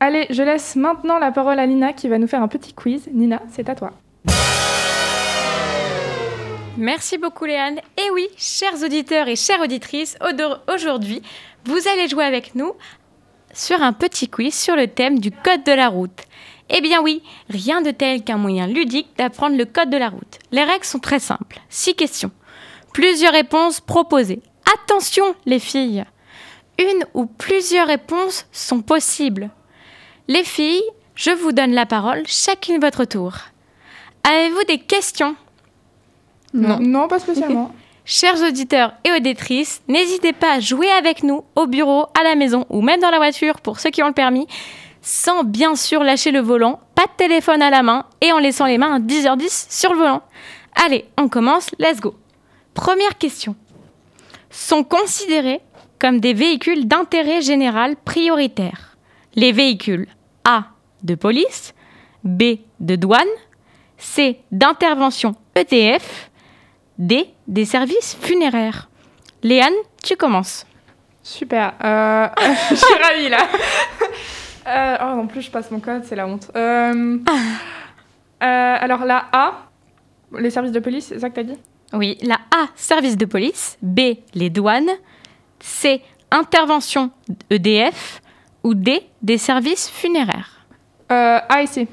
Allez, 0.00 0.26
je 0.30 0.42
laisse 0.42 0.76
maintenant 0.76 1.18
la 1.18 1.32
parole 1.32 1.58
à 1.58 1.66
Nina 1.66 1.92
qui 1.92 2.08
va 2.08 2.18
nous 2.18 2.26
faire 2.26 2.42
un 2.42 2.48
petit 2.48 2.74
quiz. 2.74 3.08
Nina, 3.12 3.42
c'est 3.48 3.68
à 3.68 3.74
toi. 3.74 3.92
Merci 6.78 7.18
beaucoup 7.18 7.44
Léane. 7.44 7.80
Et 7.96 8.10
oui, 8.12 8.28
chers 8.36 8.82
auditeurs 8.84 9.26
et 9.26 9.34
chères 9.34 9.60
auditrices, 9.60 10.16
au- 10.20 10.72
aujourd'hui, 10.72 11.22
vous 11.64 11.88
allez 11.88 12.08
jouer 12.08 12.24
avec 12.24 12.54
nous 12.54 12.72
sur 13.52 13.82
un 13.82 13.92
petit 13.92 14.28
quiz 14.28 14.54
sur 14.54 14.76
le 14.76 14.86
thème 14.86 15.18
du 15.18 15.32
code 15.32 15.64
de 15.64 15.72
la 15.72 15.88
route. 15.88 16.20
Eh 16.68 16.80
bien 16.80 17.02
oui, 17.02 17.20
rien 17.48 17.80
de 17.80 17.90
tel 17.90 18.22
qu'un 18.22 18.36
moyen 18.36 18.68
ludique 18.68 19.08
d'apprendre 19.16 19.56
le 19.56 19.64
code 19.64 19.90
de 19.90 19.96
la 19.96 20.08
route. 20.08 20.38
Les 20.52 20.62
règles 20.62 20.84
sont 20.84 21.00
très 21.00 21.18
simples. 21.18 21.58
Six 21.68 21.96
questions. 21.96 22.30
Plusieurs 22.94 23.32
réponses 23.32 23.80
proposées. 23.80 24.40
Attention 24.84 25.34
les 25.46 25.58
filles 25.58 26.04
Une 26.78 27.04
ou 27.14 27.26
plusieurs 27.26 27.88
réponses 27.88 28.46
sont 28.52 28.82
possibles. 28.82 29.50
Les 30.28 30.44
filles, 30.44 30.82
je 31.16 31.30
vous 31.32 31.50
donne 31.50 31.72
la 31.72 31.86
parole, 31.86 32.22
chacune 32.26 32.78
votre 32.80 33.04
tour. 33.04 33.32
Avez-vous 34.22 34.62
des 34.68 34.78
questions? 34.78 35.34
Non. 36.54 36.78
Non, 36.80 37.08
pas 37.08 37.18
spécialement. 37.18 37.74
Chers 38.04 38.42
auditeurs 38.42 38.94
et 39.04 39.12
auditrices, 39.12 39.82
n'hésitez 39.86 40.32
pas 40.32 40.54
à 40.54 40.60
jouer 40.60 40.90
avec 40.90 41.22
nous 41.22 41.44
au 41.56 41.66
bureau, 41.66 42.06
à 42.18 42.24
la 42.24 42.36
maison 42.36 42.64
ou 42.70 42.80
même 42.80 43.00
dans 43.00 43.10
la 43.10 43.18
voiture 43.18 43.60
pour 43.60 43.80
ceux 43.80 43.90
qui 43.90 44.02
ont 44.02 44.06
le 44.06 44.14
permis, 44.14 44.46
sans 45.02 45.44
bien 45.44 45.74
sûr 45.74 46.02
lâcher 46.02 46.30
le 46.30 46.40
volant, 46.40 46.80
pas 46.94 47.04
de 47.04 47.16
téléphone 47.18 47.60
à 47.60 47.68
la 47.68 47.82
main 47.82 48.06
et 48.22 48.32
en 48.32 48.38
laissant 48.38 48.64
les 48.64 48.78
mains 48.78 48.94
à 48.94 48.98
10h10 48.98 49.66
sur 49.68 49.92
le 49.92 49.98
volant. 49.98 50.22
Allez, 50.86 51.04
on 51.18 51.28
commence, 51.28 51.70
let's 51.78 52.00
go. 52.00 52.14
Première 52.72 53.18
question. 53.18 53.56
Sont 54.48 54.84
considérés 54.84 55.60
comme 55.98 56.20
des 56.20 56.32
véhicules 56.32 56.88
d'intérêt 56.88 57.42
général 57.42 57.96
prioritaire 57.96 58.96
les 59.34 59.52
véhicules 59.52 60.08
A 60.44 60.64
de 61.02 61.14
police, 61.14 61.74
B 62.24 62.58
de 62.80 62.96
douane, 62.96 63.28
C 63.98 64.40
d'intervention 64.50 65.34
EDF, 65.54 66.27
D 66.98 67.30
des 67.46 67.64
services 67.64 68.16
funéraires. 68.20 68.88
Léane, 69.42 69.72
tu 70.02 70.16
commences. 70.16 70.66
Super. 71.22 71.74
Euh, 71.84 72.26
je 72.70 72.74
suis 72.74 73.02
ravie 73.02 73.28
là. 73.28 73.38
Euh, 74.66 74.96
oh, 75.00 75.20
en 75.20 75.26
plus, 75.26 75.40
je 75.40 75.50
passe 75.50 75.70
mon 75.70 75.80
code, 75.80 76.04
c'est 76.04 76.14
la 76.14 76.26
honte. 76.26 76.50
Euh, 76.54 77.16
euh, 78.42 78.76
alors, 78.80 79.06
la 79.06 79.24
A, 79.32 79.70
les 80.38 80.50
services 80.50 80.72
de 80.72 80.80
police, 80.80 81.06
c'est 81.06 81.18
ça 81.20 81.30
que 81.30 81.36
t'as 81.36 81.42
dit? 81.42 81.56
Oui, 81.94 82.18
la 82.20 82.34
A, 82.34 82.66
service 82.74 83.16
de 83.16 83.24
police, 83.24 83.78
B, 83.80 84.00
les 84.34 84.50
douanes, 84.50 84.90
C, 85.58 86.02
intervention 86.30 87.10
EDF 87.48 88.20
ou 88.62 88.74
D, 88.74 89.00
des 89.22 89.38
services 89.38 89.88
funéraires. 89.88 90.66
euh, 91.12 91.38
A 91.48 91.62
et 91.62 91.66
C. 91.66 91.88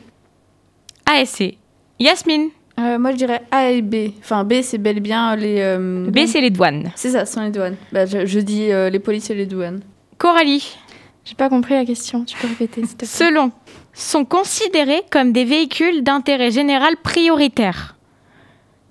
A 1.10 1.22
et 1.22 1.26
C. 1.26 1.58
Yasmine, 1.98 2.50
Euh, 2.80 3.00
moi, 3.00 3.12
je 3.12 3.16
dirais 3.18 3.42
A 3.52 3.70
et 3.72 3.82
B. 3.82 4.12
Enfin, 4.20 4.44
B, 4.44 4.56
c'est 4.62 4.78
bel 4.78 4.98
et 4.98 5.02
bien 5.02 5.36
les. 5.36 5.58
euh, 5.60 6.10
B, 6.10 6.26
c'est 6.28 6.42
les 6.42 6.50
douanes. 6.50 6.92
C'est 6.96 7.12
ça, 7.12 7.26
ce 7.26 7.34
sont 7.34 7.42
les 7.42 7.52
douanes. 7.52 7.78
Bah, 7.92 8.06
je, 8.06 8.26
je 8.26 8.40
dis 8.40 8.72
euh, 8.72 8.90
les 8.90 9.00
polices 9.00 9.30
et 9.30 9.36
les 9.36 9.46
douanes. 9.46 9.80
Coralie, 10.18 10.78
J'ai 11.24 11.36
pas 11.36 11.48
compris 11.50 11.74
la 11.74 11.86
question. 11.86 12.26
Tu 12.26 12.38
peux 12.38 12.48
répéter, 12.48 12.82
s'il 12.82 12.92
te 12.92 12.98
plaît 13.00 13.08
selon, 13.08 13.52
sont 13.94 14.26
considérés 14.26 15.04
comme 15.10 15.32
des 15.32 15.46
véhicules 15.46 16.04
d'intérêt 16.04 16.52
général 16.52 16.96
prioritaire. 17.02 17.96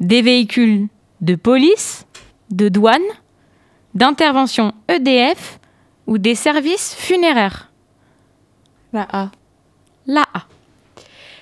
Des 0.00 0.22
véhicules 0.22 0.86
de 1.20 1.34
police, 1.34 2.06
de 2.50 2.68
douane, 2.70 3.02
d'intervention 3.94 4.72
EDF 4.88 5.58
ou 6.06 6.18
des 6.18 6.34
services 6.34 6.94
funéraires. 6.98 7.70
La 8.92 9.06
A. 9.12 9.30
La 10.06 10.22
A. 10.34 10.42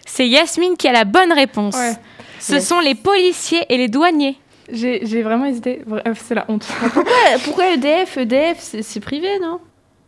C'est 0.06 0.28
Yasmine 0.28 0.76
qui 0.76 0.88
a 0.88 0.92
la 0.92 1.04
bonne 1.04 1.32
réponse. 1.32 1.76
Ouais. 1.76 1.94
Ce 2.42 2.54
Yes. 2.54 2.68
sont 2.68 2.80
les 2.80 2.94
policiers 2.96 3.64
et 3.68 3.76
les 3.76 3.86
douaniers. 3.88 4.36
J'ai 4.70 5.22
vraiment 5.22 5.44
hésité. 5.46 5.82
Bref, 5.86 6.22
c'est 6.24 6.34
la 6.34 6.44
honte. 6.48 6.66
Pourquoi, 6.92 7.04
pourquoi 7.44 7.70
EDF 7.74 8.16
EDF, 8.16 8.58
c'est 8.82 9.00
privé, 9.00 9.28
non? 9.40 9.60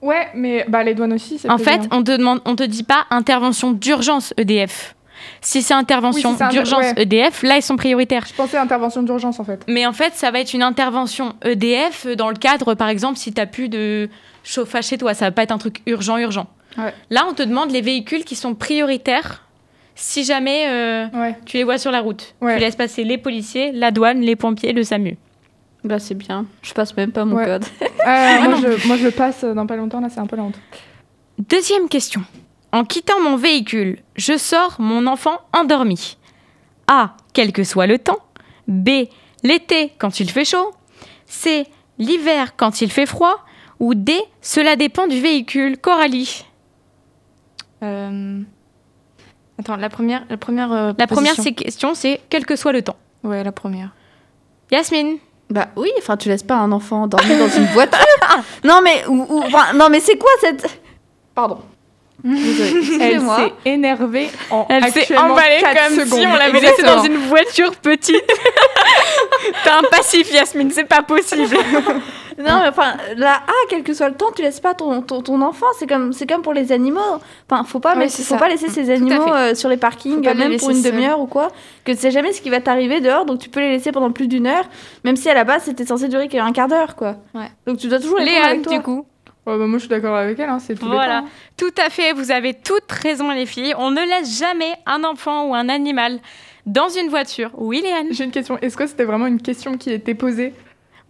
Ouais, 0.03 0.29
mais 0.35 0.65
bah, 0.69 0.83
les 0.83 0.95
douanes 0.95 1.13
aussi, 1.13 1.39
c'est 1.39 1.49
En 1.51 1.59
fait, 1.59 1.81
hein. 1.83 1.89
on 1.93 2.03
te 2.03 2.11
demande, 2.17 2.41
on 2.45 2.57
te 2.57 2.63
dit 2.65 2.83
pas 2.83 3.07
intervention 3.11 3.71
d'urgence 3.73 4.35
EDF. 4.37 4.97
Si 5.41 5.63
c'est 5.63 5.73
intervention 5.75 6.31
Oui, 6.31 6.35
si 6.35 6.39
c'est 6.39 6.45
inter- 6.45 6.55
d'urgence 6.57 6.85
ouais. 6.97 7.03
EDF, 7.03 7.43
là 7.43 7.57
ils 7.57 7.63
sont 7.63 7.77
prioritaires. 7.77 8.25
Je 8.29 8.35
pensais 8.35 8.59
intervention 8.59 9.03
d'urgence 9.03 9.39
en 9.41 9.45
fait. 9.45 9.63
Mais 9.69 9.87
en 9.87 9.93
fait, 9.93 10.13
ça 10.15 10.31
va 10.31 10.41
être 10.41 10.53
une 10.55 10.63
intervention 10.63 11.35
EDF 11.45 12.07
dans 12.17 12.29
le 12.29 12.37
cadre, 12.37 12.75
par 12.75 12.89
exemple, 12.89 13.17
si 13.19 13.33
tu 13.33 13.41
n'as 13.41 13.47
plus 13.47 13.69
de 13.69 14.11
chauffage 14.43 14.89
chez 14.89 14.99
toi. 14.99 15.15
Ça 15.15 15.27
va 15.27 15.31
pas 15.31 15.43
être 15.45 15.53
un 15.53 15.59
truc 15.59 15.81
urgent, 15.87 16.19
urgent. 16.19 16.49
Ouais. 16.77 16.93
Là, 17.11 17.25
on 17.31 17.33
te 17.35 17.43
demande 17.43 17.71
les 17.71 17.81
véhicules 17.81 18.25
qui 18.25 18.35
sont 18.37 18.55
prioritaires 18.55 19.44
si 19.95 20.25
jamais 20.25 20.67
euh, 20.69 21.07
Ouais. 21.13 21.37
tu 21.47 21.57
les 21.57 21.65
vois 21.65 21.79
sur 21.79 21.91
la 21.91 22.01
route. 22.01 22.35
Ouais. 22.41 22.55
Tu 22.57 22.61
laisses 22.61 22.77
passer 22.77 23.05
les 23.05 23.19
policiers, 23.19 23.73
la 23.73 23.91
douane, 23.91 24.21
les 24.21 24.37
pompiers, 24.37 24.73
le 24.73 24.83
SAMU. 24.83 25.17
Bah, 25.85 25.99
c'est 25.99 26.15
bien. 26.15 26.47
Je 26.63 26.73
passe 26.73 26.97
même 26.97 27.13
pas 27.13 27.25
mon 27.25 27.37
Ouais. 27.37 27.45
code. 27.47 27.65
Euh, 28.07 28.41
moi, 28.43 28.57
je, 28.61 28.87
moi, 28.87 28.97
je 28.99 29.05
le 29.05 29.11
passe 29.13 29.45
dans 29.45 29.67
pas 29.67 29.77
longtemps, 29.77 29.99
là, 30.01 30.09
c'est 30.11 30.21
un 30.21 30.27
peu 30.27 30.37
la 30.37 30.43
honte. 30.43 30.59
Deuxième 31.39 31.89
question. 31.89 32.21
En 32.71 32.85
quittant 32.85 33.19
mon 33.21 33.37
véhicule, 33.37 34.01
je 34.17 34.37
sors 34.37 34.77
mon 34.79 35.07
enfant 35.07 35.39
endormi. 35.55 36.19
A. 36.87 37.17
Quel 37.33 37.51
que 37.53 37.65
soit 37.65 37.87
le 37.87 37.99
temps. 37.99 38.19
B. 38.69 39.07
L'été 39.43 39.93
quand 39.99 40.21
il 40.21 40.31
fait 40.31 40.45
chaud. 40.45 40.71
C. 41.25 41.67
L'hiver 41.99 42.57
quand 42.57 42.83
il 42.83 42.91
fait 42.93 43.07
froid. 43.07 43.37
Ou 43.81 43.95
D. 43.95 44.15
Cela 44.43 44.77
dépend 44.77 45.07
du 45.07 45.19
véhicule. 45.21 45.79
Coralie. 45.79 46.45
Euh, 47.83 48.41
Attends, 49.61 49.77
la 49.77 49.89
première, 49.89 50.25
la 50.29 50.37
première. 50.37 50.73
euh, 50.73 50.93
La 50.99 51.07
première 51.07 51.35
c'est- 51.35 51.53
question, 51.53 51.95
c'est 51.95 52.21
quel 52.29 52.45
que 52.45 52.57
soit 52.57 52.73
le 52.73 52.83
temps. 52.83 52.97
Ouais, 53.23 53.45
la 53.45 53.53
première. 53.53 53.91
Yasmine. 54.71 55.19
Bah 55.51 55.69
oui, 55.77 55.91
enfin, 55.99 56.17
tu 56.17 56.29
laisses 56.29 56.43
pas 56.43 56.57
un 56.57 56.73
enfant 56.73 57.07
dormir 57.07 57.39
dans 57.39 57.49
une 57.49 57.67
voiture. 57.67 57.99
non, 58.65 58.81
mais, 58.83 59.05
ou, 59.07 59.27
ou- 59.29 59.43
enfin, 59.45 59.73
non, 59.75 59.89
mais 59.91 60.01
c'est 60.01 60.17
quoi 60.17 60.31
cette. 60.41 60.67
Pardon. 61.35 61.61
Elle 62.25 63.21
s'est 63.21 63.53
énervée 63.67 64.31
en 64.51 64.67
Elle 64.71 64.91
s'est 64.91 65.17
emballée 65.19 65.61
comme 65.63 65.99
secondes. 66.05 66.21
si 66.21 66.27
on 66.27 66.35
l'avait 66.35 66.61
laissée 66.61 66.83
dans 66.83 67.03
une 67.05 67.17
voiture 67.19 67.77
petite. 67.77 68.25
T'as 69.65 69.79
un 69.81 69.83
passif, 69.91 70.33
Yasmine, 70.33 70.71
c'est 70.71 70.85
pas 70.85 71.03
possible. 71.03 71.55
Non, 72.39 72.61
mais 72.63 72.69
enfin, 72.69 72.95
là, 73.17 73.43
ah, 73.47 73.53
quel 73.69 73.83
que 73.83 73.93
soit 73.95 74.09
le 74.09 74.15
temps, 74.15 74.31
tu 74.35 74.43
laisses 74.43 74.61
pas 74.61 74.75
ton, 74.75 75.03
ton, 75.03 75.23
ton 75.23 75.41
enfant. 75.43 75.67
C'est 75.79 75.87
comme, 75.87 76.13
c'est 76.13 76.27
comme 76.29 76.43
pour 76.43 76.53
les 76.53 76.73
animaux. 76.73 77.01
Enfin, 77.49 77.65
faut 77.65 77.81
pas, 77.81 77.95
faut 77.95 78.09
ça. 78.09 78.37
pas 78.37 78.49
laisser 78.49 78.69
ces 78.69 78.91
animaux 78.91 79.33
euh, 79.33 79.55
sur 79.55 79.69
les 79.69 79.77
parkings, 79.77 80.21
les 80.27 80.35
même 80.35 80.57
pour 80.57 80.71
une 80.71 80.83
demi-heure 80.83 81.21
ou 81.21 81.27
quoi. 81.27 81.49
Que 81.85 81.93
tu 81.93 81.99
sais 81.99 82.11
jamais 82.11 82.33
ce 82.33 82.41
qui 82.41 82.51
va 82.51 82.61
t'arriver 82.61 83.01
dehors, 83.01 83.25
donc 83.25 83.39
tu 83.39 83.49
peux 83.49 83.61
les 83.61 83.71
laisser 83.71 83.93
pendant 83.93 84.11
plus 84.11 84.29
d'une 84.29 84.47
heure, 84.47 84.65
même 85.05 85.17
si 85.17 85.29
à 85.31 85.35
la 85.35 85.45
base 85.45 85.63
c'était 85.65 85.85
censé 85.87 86.09
durer 86.09 86.29
qu'un 86.29 86.53
quart 86.53 86.69
d'heure, 86.69 86.97
quoi. 86.97 87.17
Ouais. 87.35 87.51
Donc 87.67 87.79
tu 87.79 87.89
dois 87.89 87.99
toujours 88.01 88.19
les 88.19 88.25
prendre 88.27 88.39
Léane, 88.41 88.51
avec 88.53 88.63
toi. 88.63 88.77
du 88.77 88.83
coup. 88.83 89.07
Ouais, 89.47 89.59
bah, 89.59 89.67
moi, 89.67 89.77
je 89.79 89.81
suis 89.81 89.89
d'accord 89.91 90.17
avec 90.17 90.39
elle, 90.39 90.49
hein, 90.49 90.59
c'est 90.59 90.75
tout 90.75 90.87
Voilà. 90.87 91.19
hein. 91.19 91.25
Tout 91.59 91.73
à 91.85 91.91
fait, 91.91 92.13
vous 92.15 92.31
avez 92.31 92.55
toutes 92.55 92.91
raison, 92.91 93.31
les 93.31 93.45
filles. 93.45 93.75
On 93.77 93.91
ne 93.91 94.01
laisse 94.01 94.39
jamais 94.39 94.73
un 94.87 95.05
enfant 95.05 95.49
ou 95.49 95.55
un 95.55 95.69
animal 95.69 96.19
dans 96.65 96.89
une 96.89 97.09
voiture. 97.11 97.51
Oui, 97.59 97.83
Léane? 97.83 98.07
J'ai 98.11 98.25
une 98.25 98.31
question. 98.31 98.57
Est-ce 98.63 98.75
que 98.77 98.87
c'était 98.87 99.05
vraiment 99.05 99.27
une 99.27 99.43
question 99.43 99.77
qui 99.77 99.91
était 99.93 100.15
posée? 100.15 100.55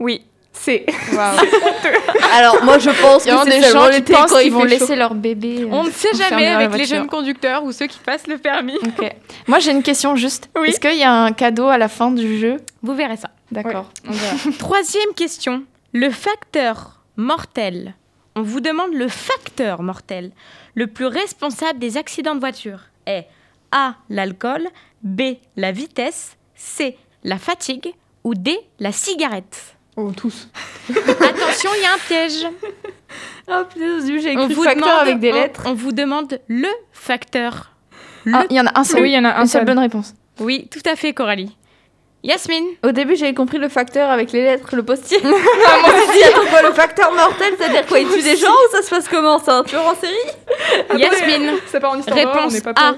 Oui. 0.00 0.22
C'est. 0.56 0.86
Alors 2.32 2.62
moi 2.64 2.78
je 2.78 2.90
pense 3.02 3.24
Il 3.24 3.28
y 3.28 3.30
a 3.32 3.44
que 3.44 3.50
c'est 3.50 3.58
des 3.58 3.62
seulement 3.66 3.82
gens 3.84 3.90
qui 3.90 3.96
l'été 3.96 4.12
pensent 4.14 4.32
quand 4.32 4.38
il 4.38 4.42
qu'ils 4.44 4.52
vont 4.52 4.64
laisser 4.64 4.86
chaud. 4.86 4.94
leur 4.96 5.14
bébé. 5.14 5.58
euh, 5.62 5.68
On 5.70 5.84
ne 5.84 5.90
sait 5.90 6.14
jamais 6.14 6.46
avec 6.46 6.76
les 6.78 6.84
jeunes 6.86 7.06
conducteurs 7.06 7.64
ou 7.64 7.72
ceux 7.72 7.86
qui 7.86 7.98
passent 7.98 8.26
le 8.26 8.38
permis. 8.38 8.76
Ok. 8.76 9.12
Moi, 9.46 9.58
j'ai 9.58 9.72
une 9.72 9.82
question 9.82 10.16
juste. 10.16 10.48
Oui. 10.56 10.68
Est-ce 10.68 10.80
qu'il 10.80 10.96
y 10.96 11.02
a 11.02 11.12
un 11.12 11.32
cadeau 11.32 11.68
à 11.68 11.76
la 11.76 11.88
fin 11.88 12.10
du 12.10 12.38
jeu 12.38 12.56
Vous 12.82 12.94
verrez 12.94 13.16
ça. 13.16 13.30
D'accord. 13.52 13.90
Troisième 14.58 15.12
question. 15.14 15.64
Le 15.92 16.10
facteur 16.10 17.00
mortel. 17.16 17.94
On 18.36 18.42
vous 18.42 18.60
demande 18.60 18.92
le 18.94 19.06
facteur 19.08 19.82
mortel 19.82 20.30
le 20.74 20.88
plus 20.88 21.06
responsable 21.06 21.78
des 21.78 21.96
accidents 21.96 22.34
de 22.34 22.40
voiture 22.40 22.80
est 23.06 23.26
A. 23.70 23.94
L'alcool, 24.10 24.66
B. 25.02 25.22
La 25.56 25.70
vitesse, 25.72 26.36
C. 26.56 26.96
La 27.22 27.38
fatigue 27.38 27.94
ou 28.24 28.34
D. 28.34 28.58
La 28.80 28.90
cigarette? 28.90 29.73
Oh, 29.96 30.10
tous. 30.16 30.48
Attention, 30.90 31.70
il 31.76 31.82
y 31.82 31.86
a 31.86 31.94
un 31.94 31.98
piège. 32.06 32.46
Oh 33.48 33.62
putain, 33.72 34.00
j'ai 34.20 34.32
écrit 34.32 34.54
facteur 34.54 34.74
demande, 34.76 35.00
avec 35.02 35.20
des 35.20 35.30
on- 35.30 35.34
lettres. 35.34 35.62
on 35.66 35.74
vous 35.74 35.92
demande 35.92 36.40
le 36.48 36.68
facteur. 36.92 37.70
Ah, 38.32 38.44
il 38.50 38.56
y 38.56 38.60
en 38.60 38.66
a 38.66 38.78
un 38.78 38.84
seul. 38.84 39.02
Oui, 39.02 39.10
il 39.10 39.14
y 39.14 39.18
en 39.18 39.24
a 39.24 39.30
un 39.34 39.42
Une 39.42 39.46
seule 39.46 39.60
seul. 39.60 39.66
bonne 39.66 39.78
réponse. 39.78 40.14
Oui, 40.40 40.68
tout 40.70 40.80
à 40.90 40.96
fait, 40.96 41.12
Coralie. 41.12 41.56
Yasmine, 42.24 42.64
Au 42.82 42.90
début 42.90 43.16
j'avais 43.16 43.34
compris 43.34 43.58
le 43.58 43.68
facteur 43.68 44.08
avec 44.10 44.32
les 44.32 44.42
lettres, 44.42 44.74
le 44.74 44.82
postier. 44.82 45.18
moi 45.22 45.32
aussi, 45.34 46.24
attends 46.24 46.46
quoi, 46.48 46.62
le 46.62 46.72
facteur 46.72 47.12
mortel, 47.14 47.52
c'est-à-dire 47.58 47.84
quoi 47.86 47.98
Il 48.00 48.08
tue 48.08 48.22
des 48.22 48.36
gens 48.36 48.50
ou 48.50 48.72
ça 48.72 48.80
se 48.82 48.88
passe 48.88 49.08
comment 49.10 49.38
C'est 49.38 49.50
un 49.50 49.62
tueur 49.62 49.86
en 49.86 49.94
série 49.94 50.98
Yasmine, 50.98 51.50
C'est 51.66 51.80
pas 51.80 51.90
en 51.90 51.98
histoire 51.98 52.16
on 52.18 52.20
réponse 52.48 52.60
pas 52.62 52.72
A, 52.76 52.94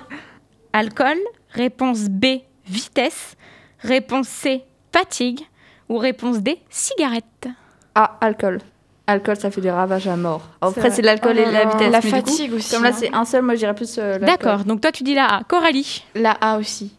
alcool, 0.73 1.19
réponse 1.51 2.03
B, 2.09 2.27
vitesse, 2.69 3.35
réponse 3.81 4.29
C, 4.29 4.63
fatigue 4.95 5.41
ou 5.89 5.99
réponse 5.99 6.39
D, 6.41 6.59
cigarette. 6.71 7.49
Ah, 7.95 8.17
alcool. 8.21 8.61
Alcool, 9.09 9.37
ça 9.37 9.51
fait 9.51 9.61
des 9.61 9.71
ravages 9.71 10.09
à 10.09 10.17
mort. 10.17 10.43
Après, 10.61 10.91
c'est 10.91 11.03
l'alcool 11.03 11.37
Oh 11.39 11.41
et 11.49 11.53
la 11.53 11.65
vitesse. 11.67 11.93
La 11.93 12.01
coup, 12.01 12.09
fatigue 12.09 12.53
aussi. 12.55 12.75
Comme 12.75 12.83
là, 12.83 12.91
hein. 12.91 12.97
c'est 12.99 13.15
un 13.15 13.25
seul, 13.25 13.43
moi, 13.43 13.55
je 13.55 13.61
dirais 13.61 13.75
plus 13.75 13.99
euh. 13.99 14.19
D'accord, 14.19 14.65
donc 14.65 14.81
toi 14.81 14.91
tu 14.91 15.05
dis 15.05 15.15
la 15.15 15.27
A. 15.37 15.45
Coralie, 15.45 16.05
La 16.17 16.33
A 16.33 16.59
aussi. 16.59 16.93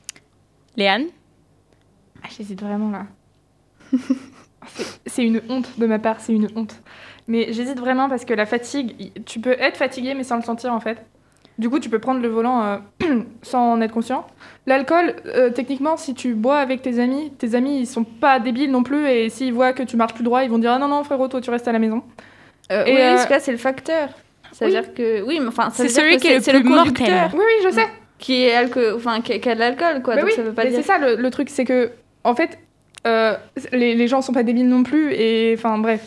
Léane, 0.78 1.06
Ah, 2.24 2.28
J'hésite 2.38 2.62
vraiment 2.62 2.92
là. 2.92 3.06
C'est- 5.06 5.24
une 5.26 5.42
honte 5.50 5.80
de 5.80 5.86
ma 5.86 5.98
part, 6.00 6.20
c'est 6.20 6.34
une 6.34 6.50
honte. 6.56 6.76
Mais 7.28 7.52
j'hésite 7.54 7.80
vraiment 7.80 8.10
parce 8.10 8.26
que 8.26 8.34
la 8.34 8.46
fatigue, 8.46 9.12
tu 9.26 9.40
peux 9.40 9.56
être 9.60 9.78
fatigué 9.78 10.14
mais 10.14 10.24
sans 10.24 10.36
le 10.38 10.44
sentir 10.44 10.74
en 10.74 10.80
fait. 10.80 11.06
Du 11.60 11.70
coup, 11.70 11.80
tu 11.80 11.90
peux 11.90 12.00
prendre 12.00 12.22
le 12.22 12.28
volant 12.28 12.64
euh, 12.64 12.78
sans 13.42 13.74
en 13.74 13.82
être 13.82 13.92
conscient. 13.94 14.28
L'alcool, 14.68 15.16
euh, 15.26 15.50
techniquement, 15.50 15.98
si 15.98 16.14
tu 16.14 16.34
bois 16.36 16.58
avec 16.60 16.82
tes 16.82 17.00
amis, 17.00 17.32
tes 17.38 17.56
amis 17.56 17.80
ils 17.80 17.88
sont 17.88 18.04
pas 18.04 18.40
débiles 18.40 18.70
non 18.72 18.84
plus 18.84 19.08
et 19.08 19.30
s'ils 19.30 19.54
voient 19.54 19.74
que 19.74 19.82
tu 19.84 19.98
marches 19.98 20.14
plus 20.14 20.24
droit, 20.24 20.44
ils 20.44 20.50
vont 20.50 20.60
dire 20.60 20.74
ah 20.74 20.80
non 20.80 20.88
non 20.88 21.04
frérot 21.04 21.28
toi 21.30 21.42
tu 21.42 21.50
restes 21.50 21.68
à 21.68 21.72
la 21.72 21.80
maison. 21.80 22.04
Euh, 22.72 22.86
Et, 22.86 22.94
oui, 22.94 23.02
euh, 23.02 23.14
parce 23.16 23.26
que 23.28 23.34
là, 23.34 23.40
c'est 23.40 23.52
le 23.52 23.58
facteur. 23.58 24.10
C'est-à-dire 24.52 24.94
que 24.94 25.22
oui, 25.24 25.40
mais 25.42 25.48
enfin, 25.48 25.70
ça 25.72 25.84
C'est 25.84 25.90
celui 25.90 26.18
que 26.18 26.22
qui 26.22 26.28
est 26.28 26.52
le 26.54 26.60
plus 26.62 26.70
conducteur 26.70 27.08
mortel. 27.10 27.30
Oui, 27.40 27.44
oui, 27.46 27.66
je 27.66 27.70
sais. 27.74 27.88
qui 28.20 28.44
est 28.44 28.56
alco- 28.56 28.96
enfin 28.96 29.22
qui, 29.22 29.40
qui 29.40 29.50
a 29.50 29.56
de 29.56 29.60
l'alcool 29.60 30.02
quoi. 30.04 30.16
Bah 30.16 30.22
donc 30.22 30.30
oui, 30.30 30.36
ça 30.36 30.42
veut 30.44 30.54
pas 30.54 30.64
mais 30.64 30.70
dire. 30.72 30.80
c'est 30.82 30.86
ça 30.86 30.98
le, 31.00 31.16
le 31.16 31.30
truc, 31.32 31.50
c'est 31.50 31.66
que, 31.66 31.92
en 32.24 32.36
fait, 32.36 32.58
euh, 33.06 33.36
les, 33.72 33.96
les 33.96 34.08
gens 34.08 34.22
sont 34.22 34.34
pas 34.34 34.44
débiles 34.44 34.68
non 34.70 34.84
plus, 34.84 35.14
et 35.14 35.54
enfin, 35.58 35.78
bref. 35.78 36.02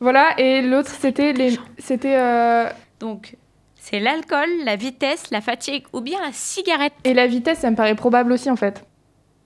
Voilà, 0.00 0.28
et 0.38 0.62
l'autre, 0.62 0.90
c'était 0.90 1.32
les. 1.32 1.58
C'était. 1.78 2.14
euh, 2.16 2.66
Donc, 3.00 3.36
c'est 3.82 3.98
l'alcool, 3.98 4.48
la 4.64 4.76
vitesse, 4.76 5.24
la 5.30 5.40
fatigue 5.40 5.84
ou 5.92 6.00
bien 6.02 6.20
la 6.20 6.32
cigarette. 6.32 6.92
Et 7.04 7.14
la 7.14 7.26
vitesse, 7.26 7.60
ça 7.60 7.70
me 7.70 7.76
paraît 7.76 7.94
probable 7.94 8.32
aussi, 8.32 8.50
en 8.50 8.56
fait. 8.56 8.84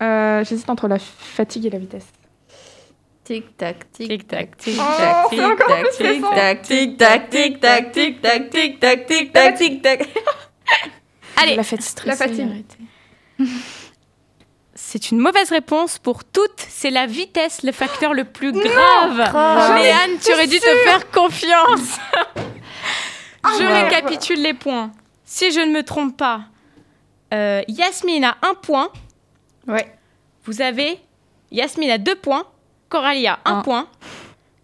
Euh, 0.03 0.44
J'hésite 0.44 0.68
entre 0.68 0.88
la 0.88 0.99
fatigue 0.99 1.66
et 1.66 1.70
la 1.70 1.79
vitesse. 1.79 2.07
Tic 3.23 3.57
tac 3.57 3.90
tic 3.92 4.09
Tic 4.09 4.29
tac, 4.29 4.57
tic 4.59 4.79
Oh, 4.79 4.83
tac, 5.57 5.87
c'est 5.92 6.12
tic 6.12 6.23
tac, 6.35 6.62
tic 6.62 6.97
tac, 6.99 7.31
tic 7.31 7.61
tac, 7.61 7.92
tic 7.92 8.20
tac, 8.20 8.51
tic 8.51 8.81
tac, 8.81 8.81
tic 8.81 8.81
tac, 8.81 9.07
tic 9.07 9.33
tac, 9.33 9.33
tic 9.33 9.33
tac, 9.33 9.57
tic 9.57 9.83
tac. 9.83 10.09
Allez, 11.40 11.57
La 11.57 11.62
fête 11.62 11.81
stressée. 11.81 12.09
La 12.09 12.16
fatigue. 12.16 12.66
c'est 14.75 15.11
une 15.11 15.18
mauvaise 15.20 15.51
réponse 15.51 15.99
pour 15.99 16.25
toutes. 16.25 16.66
C'est 16.68 16.90
la 16.90 17.07
vitesse, 17.07 17.62
le 17.62 17.73
facteur 17.73 18.12
le 18.12 18.25
plus 18.25 18.53
grave. 18.53 19.16
grave. 19.16 19.83
Léane, 19.83 20.18
tu 20.23 20.33
aurais 20.33 20.47
dû 20.47 20.59
te 20.59 20.66
faire 20.85 21.11
confiance. 21.11 21.99
Je 23.59 23.64
ouais. 23.64 23.83
récapitule 23.85 24.40
les 24.42 24.54
points. 24.54 24.90
Si 25.24 25.50
je 25.52 25.61
ne 25.61 25.72
me 25.72 25.83
trompe 25.83 26.16
pas, 26.16 26.42
euh, 27.33 27.62
Yasmine 27.68 28.24
a 28.24 28.37
un 28.42 28.54
point. 28.54 28.88
Ouais. 29.66 29.87
Vous 30.44 30.61
avez 30.61 30.98
Yasmine 31.50 31.90
a 31.90 31.98
deux 31.98 32.14
points. 32.16 32.44
Coralie 32.88 33.26
a 33.26 33.38
un 33.44 33.59
Un. 33.59 33.62
point. 33.62 33.88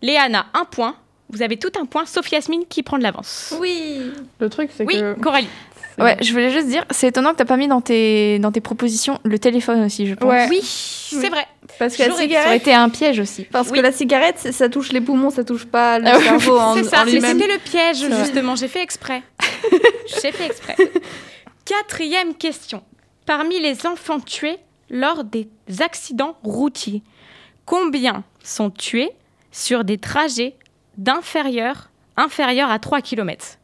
Léane 0.02 0.34
a 0.34 0.46
un 0.54 0.64
point. 0.64 0.96
Vous 1.30 1.42
avez 1.42 1.56
tout 1.56 1.70
un 1.80 1.84
point, 1.86 2.06
sauf 2.06 2.30
Yasmine 2.30 2.64
qui 2.68 2.82
prend 2.82 2.98
de 2.98 3.02
l'avance. 3.02 3.54
Oui. 3.60 4.12
Le 4.40 4.48
truc, 4.50 4.70
c'est 4.76 4.84
Oui, 4.84 4.94
que. 4.98 5.14
Coralie. 5.20 5.48
Ouais, 5.98 6.16
je 6.22 6.32
voulais 6.32 6.50
juste 6.50 6.68
dire, 6.68 6.84
c'est 6.90 7.08
étonnant 7.08 7.32
que 7.32 7.36
t'as 7.36 7.44
pas 7.44 7.58
mis 7.58 7.68
dans 7.68 7.82
tes, 7.82 8.38
dans 8.38 8.50
tes 8.52 8.60
propositions 8.62 9.18
le 9.22 9.38
téléphone 9.38 9.84
aussi, 9.84 10.06
je 10.06 10.14
pense. 10.14 10.30
Ouais. 10.30 10.46
Oui, 10.48 10.60
c'est 10.62 11.28
vrai. 11.28 11.46
Parce 11.78 11.96
que 11.96 12.02
la 12.02 12.08
J'aurais- 12.08 12.18
Ça 12.20 12.24
aurait 12.24 12.28
cigarette, 12.28 12.62
été 12.62 12.74
un 12.74 12.88
piège 12.88 13.20
aussi. 13.20 13.44
parce 13.44 13.68
Oui. 13.70 13.76
que 13.78 13.82
la 13.82 13.92
cigarette, 13.92 14.38
ça 14.38 14.68
touche 14.68 14.92
les 14.92 15.00
poumons, 15.00 15.30
ça 15.30 15.44
touche 15.44 15.64
pas 15.66 15.98
le 15.98 16.06
Ah 16.08 16.20
cerveau 16.20 16.58
en, 16.58 16.74
C'est 16.74 16.84
ça, 16.84 17.02
en 17.02 17.04
mais 17.06 17.12
lui-même. 17.12 17.38
c'était 17.40 17.52
le 17.52 17.58
piège, 17.58 17.96
justement. 18.18 18.56
J'ai 18.56 18.68
fait 18.68 18.82
exprès. 18.82 19.22
J'ai 20.22 20.32
fait 20.32 20.46
exprès. 20.46 20.76
Quatrième 21.64 22.34
question. 22.34 22.82
Parmi 23.26 23.60
les 23.60 23.86
enfants 23.86 24.20
tués 24.20 24.58
lors 24.90 25.24
des 25.24 25.48
accidents 25.80 26.36
routiers, 26.42 27.02
combien 27.64 28.24
sont 28.42 28.70
tués 28.70 29.10
sur 29.52 29.84
des 29.84 29.98
trajets 29.98 30.54
d'inférieur 30.98 31.90
inférieur 32.16 32.70
à 32.70 32.78
3 32.78 33.00
km 33.00 33.56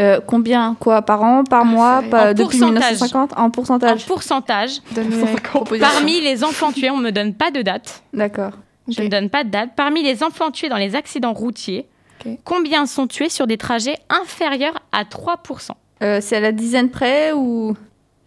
Euh, 0.00 0.20
combien 0.26 0.76
quoi 0.78 1.02
par 1.02 1.22
an, 1.22 1.42
par 1.44 1.64
mois, 1.64 2.02
pas- 2.10 2.30
en 2.30 2.34
depuis 2.34 2.58
pourcentage. 2.58 2.92
1950 2.92 3.32
en 3.38 3.44
En 3.44 3.50
pourcentage. 3.50 4.06
pourcentage, 4.06 4.70
Donne-le 4.92 5.78
parmi 5.80 6.20
les 6.20 6.44
enfants 6.44 6.70
tués, 6.72 6.90
on 6.90 6.98
ne 6.98 7.04
me 7.04 7.12
donne 7.12 7.34
pas 7.34 7.50
de 7.50 7.62
date. 7.62 8.02
D'accord. 8.12 8.52
Je 8.88 9.02
ne 9.02 9.08
donne 9.08 9.30
pas 9.30 9.42
de 9.42 9.48
date. 9.50 9.70
Parmi 9.74 10.02
les 10.02 10.22
enfants 10.22 10.50
tués 10.50 10.68
dans 10.68 10.76
les 10.76 10.94
accidents 10.94 11.32
routiers, 11.32 11.86
combien 12.44 12.86
sont 12.86 13.06
tués 13.06 13.28
sur 13.28 13.46
des 13.46 13.56
trajets 13.56 13.98
inférieurs 14.08 14.74
à 14.92 15.04
3% 15.04 15.70
Euh, 16.02 16.18
c'est 16.20 16.36
à 16.36 16.40
la 16.40 16.52
dizaine 16.52 16.90
près 16.90 17.32
ou? 17.32 17.74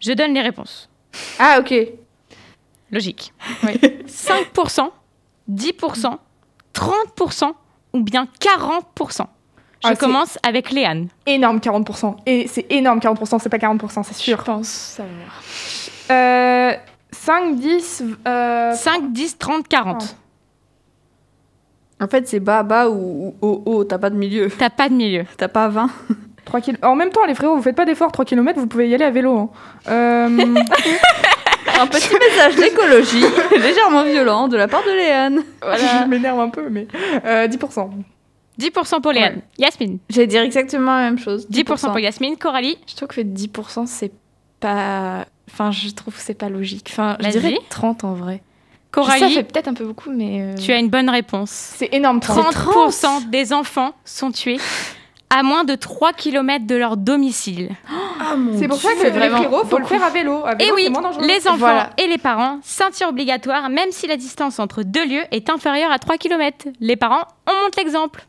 Je 0.00 0.12
donne 0.12 0.34
les 0.34 0.42
réponses. 0.42 0.88
Ah 1.38 1.58
ok. 1.60 1.74
Logique. 2.90 3.32
5%, 4.06 4.90
10%, 5.48 6.18
30% 6.74 7.52
ou 7.94 8.00
bien 8.02 8.26
40%. 8.40 9.26
Je 9.82 9.88
Ah, 9.88 9.94
commence 9.96 10.38
avec 10.42 10.70
Léane. 10.70 11.08
Énorme 11.26 11.58
40%. 11.58 12.16
Et 12.26 12.46
c'est 12.48 12.66
énorme 12.70 12.98
40%, 12.98 13.38
c'est 13.38 13.48
pas 13.48 13.56
40%, 13.58 14.02
c'est 14.02 14.14
Je 14.16 14.22
sûr. 14.22 14.42
pense 14.44 14.68
savoir. 14.68 15.42
Euh, 16.10 16.72
5, 17.12 17.56
10. 17.56 18.04
Euh, 18.28 18.72
5, 18.74 19.12
10, 19.12 19.38
30, 19.38 19.68
40. 19.68 20.16
En 22.02 22.08
fait, 22.08 22.26
c'est 22.28 22.40
bas, 22.40 22.62
bas 22.62 22.88
ou, 22.88 23.34
ou 23.40 23.46
haut, 23.46 23.62
haut. 23.66 23.84
T'as 23.84 23.98
pas 23.98 24.10
de 24.10 24.16
milieu. 24.16 24.50
T'as 24.50 24.70
pas 24.70 24.88
de 24.88 24.94
milieu. 24.94 25.24
T'as 25.36 25.48
pas 25.48 25.68
20. 25.68 25.88
3 26.46 26.60
km. 26.60 26.86
En 26.86 26.94
même 26.94 27.10
temps, 27.10 27.24
les 27.26 27.34
frérots, 27.34 27.56
vous 27.56 27.62
faites 27.62 27.76
pas 27.76 27.84
d'efforts. 27.84 28.10
3 28.12 28.24
km, 28.24 28.58
vous 28.58 28.66
pouvez 28.66 28.88
y 28.88 28.94
aller 28.94 29.04
à 29.04 29.10
vélo. 29.10 29.36
hein. 29.38 29.50
Euh, 29.88 30.28
Un 31.80 31.86
petit 31.86 32.10
message 32.14 32.56
d'écologie 32.56 33.24
légèrement 33.58 34.02
violent 34.04 34.48
de 34.48 34.56
la 34.56 34.68
part 34.68 34.82
de 34.84 34.90
Léane. 34.90 35.42
Je 35.62 36.06
m'énerve 36.08 36.40
un 36.40 36.48
peu, 36.50 36.68
mais. 36.70 36.86
Euh, 37.24 37.46
10%. 37.48 37.90
10% 38.60 39.00
pour 39.00 39.12
Léane. 39.12 39.40
Yasmine. 39.58 39.98
J'allais 40.08 40.26
dire 40.26 40.42
exactement 40.42 40.94
la 40.96 41.02
même 41.02 41.18
chose. 41.18 41.46
10% 41.50 41.86
pour 41.88 41.98
Yasmine. 41.98 42.36
Coralie. 42.36 42.78
Je 42.86 42.94
trouve 42.94 43.08
que 43.08 43.20
10%, 43.20 43.86
c'est 43.86 44.12
pas. 44.60 45.24
Enfin, 45.50 45.70
je 45.72 45.88
trouve 45.90 46.14
que 46.14 46.20
c'est 46.20 46.34
pas 46.34 46.48
logique. 46.48 46.88
Enfin, 46.92 47.16
je 47.20 47.28
dirais 47.28 47.58
30 47.70 48.04
en 48.04 48.14
vrai. 48.14 48.42
Coralie, 48.92 49.20
Ça 49.20 49.28
fait 49.28 49.44
peut-être 49.44 49.68
un 49.68 49.74
peu 49.74 49.84
beaucoup, 49.84 50.10
mais. 50.10 50.40
euh, 50.40 50.54
tu 50.56 50.72
as 50.72 50.78
une 50.78 50.88
bonne 50.90 51.08
réponse. 51.10 51.50
C'est 51.50 51.92
énorme. 51.94 52.20
30. 52.20 52.54
30% 52.54 53.30
des 53.30 53.52
enfants 53.52 53.92
sont 54.04 54.30
tués 54.32 54.58
à 55.32 55.44
moins 55.44 55.62
de 55.62 55.76
3 55.76 56.12
km 56.12 56.66
de 56.66 56.74
leur 56.74 56.96
domicile. 56.96 57.70
Ah 58.20 58.34
mon 58.36 58.58
C'est 58.58 58.66
pour 58.66 58.78
ça 58.80 58.88
que 58.94 59.08
vraiment 59.10 59.36
frérots, 59.38 59.64
faut 59.64 59.78
le 59.78 59.84
faire 59.86 60.02
à 60.02 60.10
vélo. 60.10 60.42
À 60.44 60.54
Et 60.54 60.64
vélo, 60.64 60.74
oui, 60.74 60.90
moins 60.90 61.12
les 61.20 61.46
enfants 61.46 61.56
Voilà. 61.58 61.90
et 61.98 62.08
les 62.08 62.18
parents, 62.18 62.58
ceinture 62.64 63.08
obligatoire, 63.08 63.70
même 63.70 63.92
si 63.92 64.08
la 64.08 64.16
distance 64.16 64.58
entre 64.58 64.82
deux 64.82 65.06
lieux 65.06 65.22
est 65.30 65.48
inférieure 65.48 65.92
à 65.92 66.00
3 66.00 66.16
km. 66.18 66.66
Les 66.80 66.96
parents, 66.96 67.22
on 67.48 67.62
montre 67.64 67.78
l'exemple. 67.78 68.26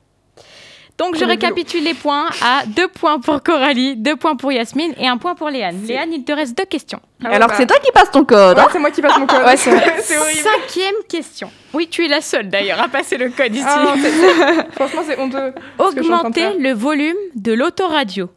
Donc 0.97 1.15
je 1.15 1.25
récapitule 1.25 1.83
les 1.83 1.95
points 1.95 2.27
à 2.43 2.63
2 2.67 2.87
points 2.89 3.19
pour 3.19 3.41
Coralie, 3.41 3.95
2 3.95 4.15
points 4.17 4.35
pour 4.35 4.51
Yasmine 4.51 4.93
et 4.99 5.07
1 5.07 5.17
point 5.17 5.33
pour 5.33 5.49
Léane. 5.49 5.81
Léane, 5.83 6.13
il 6.13 6.23
te 6.23 6.31
reste 6.31 6.55
deux 6.55 6.65
questions. 6.65 6.99
Ah 7.23 7.29
ouais, 7.29 7.35
Alors 7.35 7.47
bah, 7.49 7.55
c'est 7.57 7.65
toi 7.65 7.77
qui 7.83 7.91
passes 7.91 8.11
ton 8.11 8.23
code. 8.23 8.57
Ouais, 8.57 8.63
hein 8.63 8.67
c'est 8.71 8.79
moi 8.79 8.91
qui 8.91 9.01
passe 9.01 9.17
mon 9.17 9.25
code. 9.25 9.43
Ouais, 9.43 9.57
c'est 9.57 9.71
horrible. 10.17 10.39
Cinquième 10.39 10.93
question. 11.09 11.49
Oui, 11.73 11.87
tu 11.89 12.05
es 12.05 12.07
la 12.07 12.21
seule 12.21 12.49
d'ailleurs 12.49 12.79
à 12.79 12.87
passer 12.87 13.17
le 13.17 13.29
code 13.31 13.55
ici. 13.55 13.65
Ah, 13.67 13.95
non, 13.95 14.63
Franchement, 14.73 15.01
c'est 15.07 15.17
honteux. 15.19 15.53
Augmenter 15.79 16.53
le 16.59 16.71
volume 16.71 17.17
de 17.35 17.53
l'autoradio. 17.53 18.29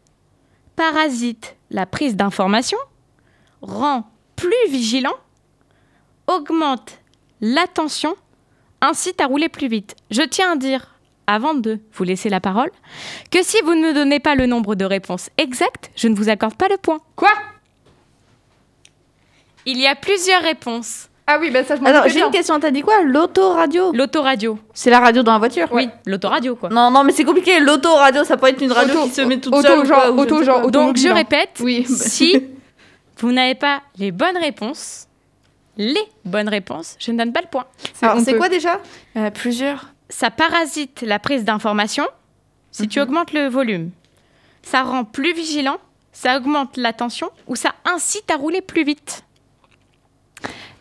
Parasite 0.77 1.57
la 1.71 1.85
prise 1.87 2.17
d'information. 2.17 2.79
Rend 3.61 4.05
plus 4.37 4.71
vigilant. 4.71 5.14
Augmente 6.27 6.99
l'attention. 7.43 8.14
Incite 8.81 9.21
à 9.21 9.27
rouler 9.27 9.49
plus 9.49 9.69
vite. 9.69 9.97
Je 10.11 10.23
tiens 10.23 10.53
à 10.53 10.57
dire, 10.57 10.94
avant 11.27 11.55
de 11.55 11.79
vous 11.93 12.05
laisser 12.05 12.29
la 12.29 12.41
parole, 12.41 12.71
que 13.31 13.43
si 13.43 13.57
vous 13.65 13.75
ne 13.75 13.81
me 13.89 13.95
donnez 13.95 14.21
pas 14.21 14.35
le 14.35 14.47
nombre 14.47 14.75
de 14.75 14.85
réponses 14.85 15.31
exactes, 15.39 15.91
je 15.97 16.09
ne 16.09 16.15
vous 16.15 16.29
accorde 16.29 16.55
pas 16.55 16.69
le 16.69 16.77
point. 16.77 17.01
Quoi? 17.17 17.31
Il 19.67 19.81
y 19.81 19.87
a 19.87 19.95
plusieurs 19.95 20.43
réponses. 20.43 21.09
Ah 21.27 21.39
oui, 21.41 21.51
bah 21.51 21.65
ça, 21.65 21.77
je 21.77 21.81
m'en 21.81 21.87
Alors 21.89 22.07
j'ai 22.07 22.21
une 22.21 22.31
question. 22.31 22.61
T'as 22.61 22.71
dit 22.71 22.83
quoi? 22.83 23.03
L'autoradio? 23.03 23.93
L'autoradio. 23.93 24.59
C'est 24.75 24.91
la 24.91 25.01
radio 25.01 25.23
dans 25.23 25.33
la 25.33 25.39
voiture? 25.39 25.69
Oui, 25.73 25.89
l'autoradio 26.05 26.55
quoi. 26.55 26.69
Non, 26.69 26.91
non, 26.91 27.03
mais 27.03 27.13
c'est 27.13 27.25
compliqué. 27.25 27.61
L'autoradio, 27.61 28.25
ça 28.25 28.37
peut 28.37 28.49
être 28.49 28.61
une 28.61 28.73
radio 28.73 28.95
Auto- 28.97 29.05
qui 29.05 29.11
se 29.15 29.23
met 29.23 29.39
toute 29.41 29.55
auto, 29.55 29.63
seule. 29.67 29.79
ou 29.79 29.85
genre, 29.87 30.03
quoi, 30.03 30.11
auto, 30.13 30.43
genre, 30.43 30.59
auto. 30.61 30.71
Donc 30.71 30.99
je 30.99 31.09
hein. 31.09 31.15
répète, 31.15 31.59
Oui. 31.61 31.87
si 31.89 32.45
vous 33.21 33.33
n'avez 33.33 33.55
pas 33.55 33.81
les 33.97 34.13
bonnes 34.13 34.37
réponses, 34.37 35.09
les 35.79 36.05
bonnes 36.27 36.49
réponses, 36.51 36.97
je 36.99 37.11
ne 37.11 37.17
donne 37.17 37.33
pas 37.33 37.41
le 37.41 37.49
point. 37.49 37.65
C'est 37.95 38.05
Alors 38.05 38.21
c'est 38.21 38.37
quoi 38.37 38.51
déjà? 38.51 38.79
Euh, 39.17 39.31
plusieurs. 39.31 39.94
Ça 40.16 40.31
parasite 40.31 41.03
la 41.03 41.18
prise 41.18 41.42
d'information 41.42 42.07
si 42.70 42.87
tu 42.87 43.00
augmentes 43.00 43.33
le 43.33 43.48
volume. 43.48 43.90
Ça 44.62 44.85
rend 44.85 45.03
plus 45.03 45.35
vigilant, 45.35 45.79
ça 46.12 46.37
augmente 46.37 46.77
l'attention 46.77 47.31
ou 47.48 47.57
ça 47.57 47.74
incite 47.85 48.31
à 48.31 48.37
rouler 48.37 48.61
plus 48.61 48.85
vite. 48.85 49.24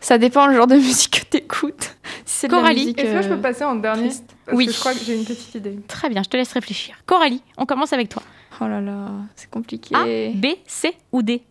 Ça 0.00 0.18
dépend 0.18 0.46
le 0.46 0.54
genre 0.54 0.68
de 0.68 0.76
musique 0.76 1.28
que 1.32 1.38
de 1.38 1.42
la 1.50 2.48
Coralie, 2.48 2.94
Est-ce 2.96 3.12
que 3.12 3.22
je 3.22 3.28
euh, 3.28 3.34
peux 3.34 3.40
passer 3.42 3.64
en 3.64 3.74
dernier. 3.74 4.10
Parce 4.46 4.56
Oui. 4.56 4.66
que 4.66 4.72
je 4.72 4.78
crois 4.78 4.94
que 4.94 5.00
j'ai 5.04 5.16
une 5.16 5.24
petite 5.24 5.52
idée. 5.56 5.80
Très 5.88 6.08
bien, 6.10 6.22
je 6.22 6.28
te 6.28 6.36
laisse 6.36 6.52
réfléchir. 6.52 6.94
Coralie, 7.04 7.42
on 7.56 7.66
commence 7.66 7.92
avec 7.92 8.10
toi. 8.10 8.22
Oh 8.60 8.68
là 8.68 8.80
là, 8.80 9.08
c'est 9.34 9.50
compliqué. 9.50 9.96
A, 9.96 10.04
B, 10.32 10.46
C 10.64 10.94
ou 11.10 11.22
D? 11.22 11.42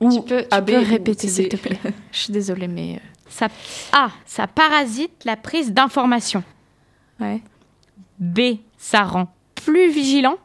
Tu 0.00 0.20
peux, 0.22 0.42
tu 0.42 0.46
A, 0.50 0.60
peux 0.62 0.78
ou 0.80 0.84
répéter, 0.84 1.28
s'il 1.28 1.48
te 1.48 1.54
plaît. 1.56 1.78
Je 2.10 2.18
suis 2.18 2.32
désolée, 2.32 2.66
mais. 2.66 2.96
euh, 2.96 3.08
ça, 3.28 3.46
A, 3.92 4.08
ça 4.26 4.48
parasite 4.48 5.24
la 5.24 5.36
prise 5.36 5.72
d'information. 5.72 6.42
Ouais. 7.20 7.42
B, 8.18 8.58
ça 8.78 9.02
rend 9.02 9.32
plus 9.54 9.90
vigilant. 9.90 10.36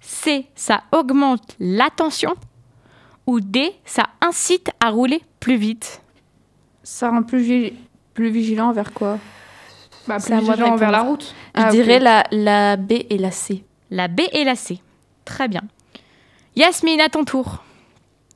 C, 0.00 0.46
ça 0.54 0.82
augmente 0.92 1.54
l'attention. 1.60 2.34
Ou 3.26 3.40
D, 3.40 3.72
ça 3.84 4.04
incite 4.20 4.70
à 4.80 4.90
rouler 4.90 5.20
plus 5.40 5.56
vite. 5.56 6.00
Ça 6.82 7.10
rend 7.10 7.22
plus, 7.22 7.40
vi- 7.40 7.74
plus 8.14 8.30
vigilant 8.30 8.72
vers 8.72 8.92
quoi? 8.92 9.18
Bah, 10.06 10.16
plus 10.18 10.34
vigilant 10.38 10.76
vers 10.76 10.90
la 10.90 11.02
route. 11.02 11.34
Je 11.54 11.60
Ah, 11.60 11.66
ok. 11.66 11.70
dirais 11.72 11.98
la, 11.98 12.24
la 12.30 12.76
B 12.76 12.92
et 13.10 13.18
la 13.18 13.30
C. 13.30 13.64
La 13.90 14.08
B 14.08 14.20
et 14.32 14.44
la 14.44 14.54
C. 14.56 14.80
Très 15.26 15.48
bien. 15.48 15.60
Yasmine, 16.56 17.00
à 17.00 17.08
ton 17.10 17.24
tour. 17.24 17.62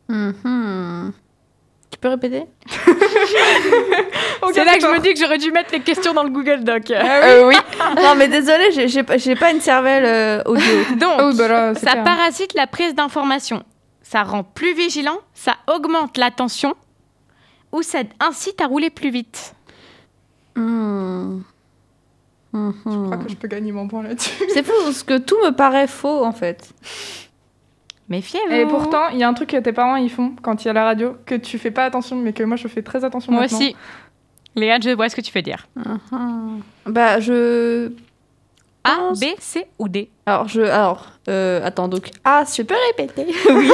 Mhm. 0.09 1.13
Peux 2.03 2.09
répéter 2.09 2.45
C'est 4.53 4.65
là 4.65 4.75
que 4.75 4.81
je 4.81 4.87
me 4.89 4.99
dis 4.99 5.15
que 5.15 5.19
j'aurais 5.21 5.39
dû 5.39 5.51
mettre 5.53 5.73
les 5.73 5.81
questions 5.81 6.13
dans 6.13 6.25
le 6.25 6.31
Google 6.31 6.65
Doc. 6.65 6.91
Euh, 6.91 7.47
oui. 7.47 7.55
non, 7.97 8.15
mais 8.17 8.29
désolé, 8.29 8.71
j'ai- 8.73 9.03
pas- 9.37 9.51
une 9.53 9.61
cervelle 9.61 10.05
euh, 10.05 10.43
audio. 10.45 10.65
Donc, 10.99 11.15
Ah 11.19 11.27
oui, 11.29 11.35
bah 11.37 11.49
là, 11.49 11.75
ça 11.75 11.93
clair. 11.93 12.05
parasite 12.05 12.53
la 12.55 12.67
prise 12.67 12.95
d'information. 12.95 13.63
Ça 14.03 14.25
rend 14.25 14.43
plus 14.43 14.75
vigilant, 14.75 15.19
ça 15.33 15.55
augmente 15.73 16.19
l'attention 16.19 16.75
ou 17.71 17.83
ça 17.83 18.01
incite 18.21 18.61
à 18.61 18.67
rouler 18.67 18.91
plus 18.91 19.11
vite. 19.11 19.55
Hmm. 20.57 21.41
Je 22.53 23.05
crois 23.07 23.17
que 23.17 23.31
je 23.31 23.37
peux 23.37 23.49
gagner 23.49 23.73
mon 23.73 23.89
point 23.89 24.03
là-dessus. 24.03 24.33
C'est 24.53 24.67
fou 24.67 24.73
parce 24.85 25.03
que 25.03 25.17
tout 25.17 25.37
me 25.43 25.51
paraît 25.53 25.87
faux 25.87 26.25
en 26.25 26.33
fait. 26.33 26.69
Méfiez-vous. 28.09 28.53
Et 28.55 28.67
pourtant, 28.67 29.09
il 29.13 29.19
y 29.19 29.23
a 29.25 29.29
un 29.29 29.35
truc 29.35 29.51
que 29.51 29.57
tes 29.57 29.73
parents 29.73 29.97
ils 29.97 30.11
font 30.11 30.35
quand 30.43 30.63
il 30.65 30.67
y 30.67 30.71
a 30.71 30.73
la 30.75 30.85
radio, 30.85 31.17
que 31.25 31.35
tu 31.35 31.59
fais 31.59 31.71
pas 31.71 31.85
attention, 31.85 32.17
mais 32.17 32.33
que 32.33 32.43
moi 32.43 32.57
je 32.57 32.69
fais 32.69 32.83
très 32.83 33.05
attention 33.05 33.33
moi 33.33 33.43
maintenant. 33.43 33.59
aussi. 33.59 33.77
Léane, 34.55 34.83
je 34.83 34.91
vois 34.91 35.09
ce 35.09 35.17
que 35.17 35.21
tu 35.23 35.33
veux 35.33 35.41
dire. 35.43 35.67
Bah 36.87 37.21
je. 37.21 37.91
A, 38.85 38.97
Pense- 38.97 39.21
B, 39.21 39.25
C 39.39 39.67
ou 39.79 39.89
D? 39.89 40.11
Alors 40.27 40.49
je. 40.49 40.61
Alors. 40.63 41.07
euh, 41.29 41.65
attends 41.65 41.87
donc. 41.89 42.11
Ah, 42.25 42.43
je 42.45 42.63
peux 42.63 42.75
répéter 42.89 43.25
Oui. 43.51 43.71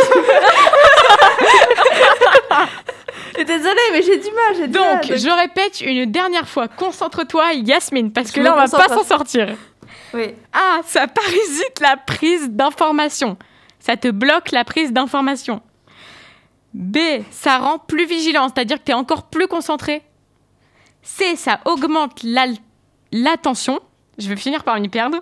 Désolée, 3.37 3.81
mais 3.93 4.03
j'ai 4.03 4.19
du 4.19 4.27
mal. 4.31 4.55
J'ai 4.57 4.67
du 4.69 4.79
mal. 4.79 5.01
Donc, 5.01 5.17
je 5.17 5.29
répète 5.41 5.81
une 5.81 6.11
dernière 6.11 6.49
fois, 6.49 6.67
concentre-toi, 6.69 7.53
Yasmine, 7.55 8.13
parce 8.13 8.31
que 8.33 8.41
Je 8.41 8.45
là, 8.45 8.53
on 8.55 8.67
va 8.67 8.69
pas 8.79 8.89
s'en 8.95 9.05
sortir. 9.05 9.57
Oui. 10.13 10.35
A, 10.53 10.81
ça 10.85 11.07
parasite 11.15 11.81
la 11.81 11.97
prise 11.97 12.51
d'information. 12.51 13.37
Ça 13.81 13.97
te 13.97 14.09
bloque 14.09 14.51
la 14.53 14.65
prise 14.65 14.93
d'information. 14.93 15.61
B, 16.75 16.99
ça 17.31 17.59
rend 17.59 17.79
plus 17.79 18.07
vigilant, 18.07 18.49
c'est-à-dire 18.49 18.79
que 18.79 18.85
tu 18.85 18.91
es 18.93 18.95
encore 18.95 19.25
plus 19.25 19.47
concentré. 19.49 20.03
C, 21.03 21.37
ça 21.37 21.61
augmente 21.65 22.25
l'attention. 23.13 23.81
Je 24.19 24.29
vais 24.29 24.37
finir 24.37 24.65
par 24.65 24.79
m'y 24.81 24.89
perdre. 24.89 25.19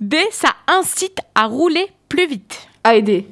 D, 0.00 0.18
ça 0.30 0.50
incite 0.68 1.18
à 1.34 1.46
rouler 1.46 1.86
plus 2.08 2.26
vite. 2.26 2.68
À 2.84 2.94
aider. 2.94 3.26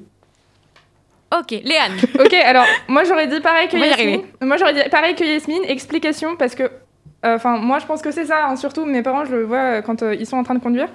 Ok, 1.38 1.50
Léane. 1.50 1.96
Ok, 2.20 2.32
alors 2.34 2.64
moi 2.88 3.04
j'aurais 3.04 3.26
dit 3.26 3.40
pareil 3.40 3.68
que 3.68 3.76
Yasmine. 3.76 4.22
Moi 4.40 4.56
j'aurais 4.56 4.74
dit 4.74 4.88
pareil 4.90 5.14
que 5.14 5.24
Yasmine. 5.24 5.62
Explication 5.64 6.36
parce 6.36 6.54
que, 6.54 6.64
euh, 6.64 7.36
enfin 7.36 7.58
moi 7.58 7.78
je 7.78 7.86
pense 7.86 8.00
que 8.02 8.10
c'est 8.10 8.26
ça. 8.26 8.46
hein, 8.46 8.56
surtout 8.56 8.84
mes 8.84 9.02
parents, 9.02 9.24
je 9.24 9.32
le 9.34 9.44
vois 9.44 9.58
euh, 9.58 9.82
quand 9.82 10.02
euh, 10.02 10.14
ils 10.14 10.26
sont 10.26 10.36
en 10.36 10.44
train 10.44 10.54
de 10.54 10.62
conduire. 10.62 10.88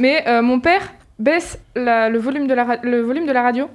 Mais 0.00 0.24
euh, 0.26 0.42
mon 0.42 0.58
père 0.60 0.82
baisse 1.18 1.58
la- 1.74 2.08
le 2.08 2.18
volume 2.18 2.46
de 2.46 2.54
la 2.54 2.78
le 2.82 3.00
volume 3.02 3.26
de 3.26 3.32
la 3.32 3.42
radio. 3.42 3.68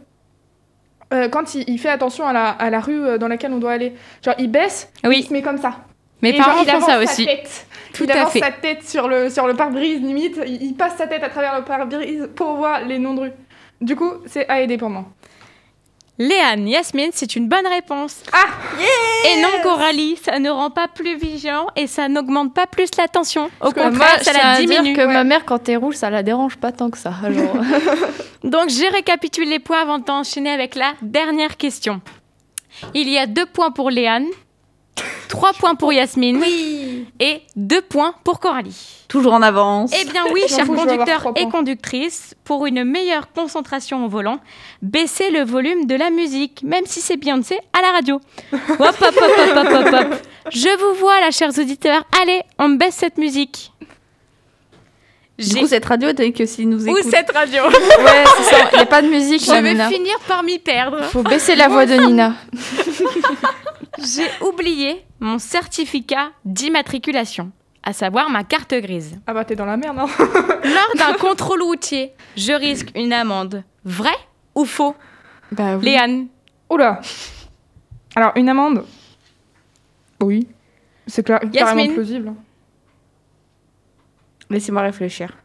euh, 1.13 1.27
quand 1.29 1.55
il, 1.55 1.63
il 1.67 1.79
fait 1.79 1.89
attention 1.89 2.27
à 2.27 2.33
la, 2.33 2.49
à 2.49 2.69
la 2.69 2.79
rue 2.79 3.03
euh, 3.03 3.17
dans 3.17 3.27
laquelle 3.27 3.51
on 3.53 3.57
doit 3.57 3.71
aller, 3.71 3.93
genre 4.23 4.35
il 4.37 4.51
baisse, 4.51 4.91
il 5.03 5.09
Oui, 5.09 5.23
se 5.23 5.33
met 5.33 5.41
comme 5.41 5.57
ça. 5.57 5.77
mes 6.21 6.29
Et 6.29 6.37
parents 6.37 6.61
il 6.61 6.69
font 6.69 6.79
ça 6.81 6.85
sa 6.97 6.99
aussi. 7.03 7.25
tête. 7.25 7.65
Tout 7.93 8.03
il 8.03 8.11
à 8.11 8.21
avance 8.21 8.33
fait. 8.33 8.39
sa 8.39 8.51
tête 8.51 8.83
sur 8.87 9.07
le, 9.07 9.29
sur 9.31 9.47
le 9.47 9.55
pare-brise, 9.55 9.99
limite. 10.01 10.39
Il, 10.45 10.61
il 10.61 10.73
passe 10.75 10.95
sa 10.97 11.07
tête 11.07 11.23
à 11.23 11.29
travers 11.29 11.57
le 11.57 11.63
pare-brise 11.65 12.29
pour 12.35 12.55
voir 12.57 12.85
les 12.85 12.99
noms 12.99 13.15
de 13.15 13.21
rue. 13.21 13.31
Du 13.81 13.95
coup, 13.95 14.11
c'est 14.27 14.47
à 14.49 14.61
aider 14.61 14.77
pour 14.77 14.89
moi. 14.91 15.05
Léane, 16.21 16.67
Yasmine, 16.67 17.11
c'est 17.13 17.37
une 17.37 17.47
bonne 17.47 17.65
réponse. 17.65 18.23
Ah 18.33 18.45
Et 19.25 19.41
non, 19.41 19.47
Coralie, 19.63 20.17
ça 20.21 20.37
ne 20.37 20.49
rend 20.49 20.69
pas 20.69 20.89
plus 20.89 21.17
vigilant 21.17 21.67
et 21.77 21.87
ça 21.87 22.09
n'augmente 22.09 22.53
pas 22.53 22.67
plus. 22.67 22.87
Au 22.87 22.91
Parce 22.97 23.31
que 23.31 23.79
moi, 23.79 23.89
contraire, 23.89 24.17
je 24.19 24.23
ça 24.25 24.33
la 24.33 24.49
à 24.49 24.57
dire 24.61 24.81
diminue. 24.81 24.97
que 24.97 25.05
ma 25.05 25.23
mère, 25.23 25.45
quand 25.45 25.69
elle 25.69 25.77
roule, 25.77 25.95
ça 25.95 26.09
la 26.09 26.21
dérange 26.21 26.57
pas 26.57 26.73
tant 26.73 26.89
que 26.89 26.97
ça. 26.97 27.13
Genre. 27.23 27.55
Donc, 28.43 28.67
j'ai 28.67 28.89
récapitulé 28.89 29.45
les 29.47 29.59
points 29.59 29.81
avant 29.81 29.99
d'enchaîner 29.99 30.49
avec 30.51 30.75
la 30.75 30.91
dernière 31.01 31.55
question. 31.55 32.01
Il 32.93 33.07
y 33.07 33.17
a 33.17 33.25
deux 33.25 33.45
points 33.45 33.71
pour 33.71 33.89
Léane, 33.89 34.27
trois 35.29 35.53
points 35.53 35.75
pour 35.75 35.93
Yasmine 35.93 36.43
et 37.19 37.41
deux 37.55 37.81
points 37.81 38.13
pour 38.23 38.39
Coralie. 38.39 39.05
Toujours 39.07 39.33
en 39.33 39.41
avance. 39.41 39.91
Eh 39.99 40.05
bien 40.05 40.23
oui, 40.33 40.41
chers 40.47 40.67
conducteurs 40.67 41.31
et 41.35 41.47
conductrices, 41.49 42.35
pour 42.43 42.65
une 42.65 42.83
meilleure 42.83 43.31
concentration 43.33 44.05
au 44.05 44.09
volant, 44.09 44.39
baissez 44.81 45.29
le 45.31 45.43
volume 45.43 45.85
de 45.85 45.95
la 45.95 46.09
musique, 46.09 46.63
même 46.63 46.85
si 46.85 47.01
c'est 47.01 47.17
Beyoncé 47.17 47.59
à 47.77 47.81
la 47.81 47.91
radio. 47.91 48.15
Hop, 48.53 48.61
hop, 48.79 48.95
hop, 49.01 49.15
hop, 49.17 49.57
hop, 49.57 49.67
hop, 49.71 49.93
hop. 49.93 50.19
Je 50.51 50.77
vous 50.79 50.99
vois 50.99 51.19
là, 51.19 51.31
chers 51.31 51.57
auditeurs. 51.57 52.03
Allez, 52.21 52.41
on 52.57 52.69
baisse 52.69 52.95
cette 52.95 53.17
musique. 53.17 53.71
Du 55.37 55.55
coup, 55.55 55.67
cette 55.67 55.85
radio, 55.85 56.11
t'as 56.11 56.29
que 56.31 56.45
s'ils 56.45 56.67
nous 56.67 56.85
Où 56.85 56.97
écoutent. 56.97 57.11
cette 57.11 57.31
radio 57.31 57.63
ouais, 57.63 58.23
c'est 58.37 58.43
ça. 58.43 58.69
Il 58.73 58.75
n'y 58.75 58.81
a 58.81 58.85
pas 58.85 59.01
de 59.01 59.07
musique, 59.07 59.41
Je 59.45 59.51
là, 59.51 59.61
vais 59.61 59.71
Nina. 59.71 59.87
finir 59.89 60.19
par 60.27 60.43
m'y 60.43 60.59
perdre. 60.59 61.01
Faut 61.05 61.23
baisser 61.23 61.55
la 61.55 61.69
voix 61.69 61.85
de 61.85 61.93
Nina. 61.95 62.33
J'ai 63.97 64.29
oublié 64.41 65.05
mon 65.19 65.39
certificat 65.39 66.29
d'immatriculation, 66.45 67.51
à 67.83 67.91
savoir 67.93 68.29
ma 68.29 68.43
carte 68.43 68.73
grise. 68.73 69.19
Ah 69.27 69.33
bah 69.33 69.43
t'es 69.45 69.55
dans 69.55 69.65
la 69.65 69.77
merde, 69.77 69.97
hein 69.99 70.07
Lors 70.63 70.95
d'un 70.97 71.13
contrôle 71.19 71.61
routier, 71.63 72.13
je 72.37 72.53
risque 72.53 72.89
une 72.95 73.11
amende. 73.13 73.63
Vrai 73.83 74.15
ou 74.55 74.65
faux? 74.65 74.95
Bah 75.51 75.77
oui. 75.77 75.85
Léane 75.85 76.27
Oula 76.69 77.01
Alors, 78.15 78.31
une 78.35 78.49
amende? 78.49 78.85
Oui. 80.21 80.47
C'est 81.07 81.25
cla- 81.25 81.39
carrément 81.49 81.79
Yasmine 81.79 81.93
plausible. 81.95 82.33
Laissez-moi 84.49 84.81
réfléchir. 84.83 85.35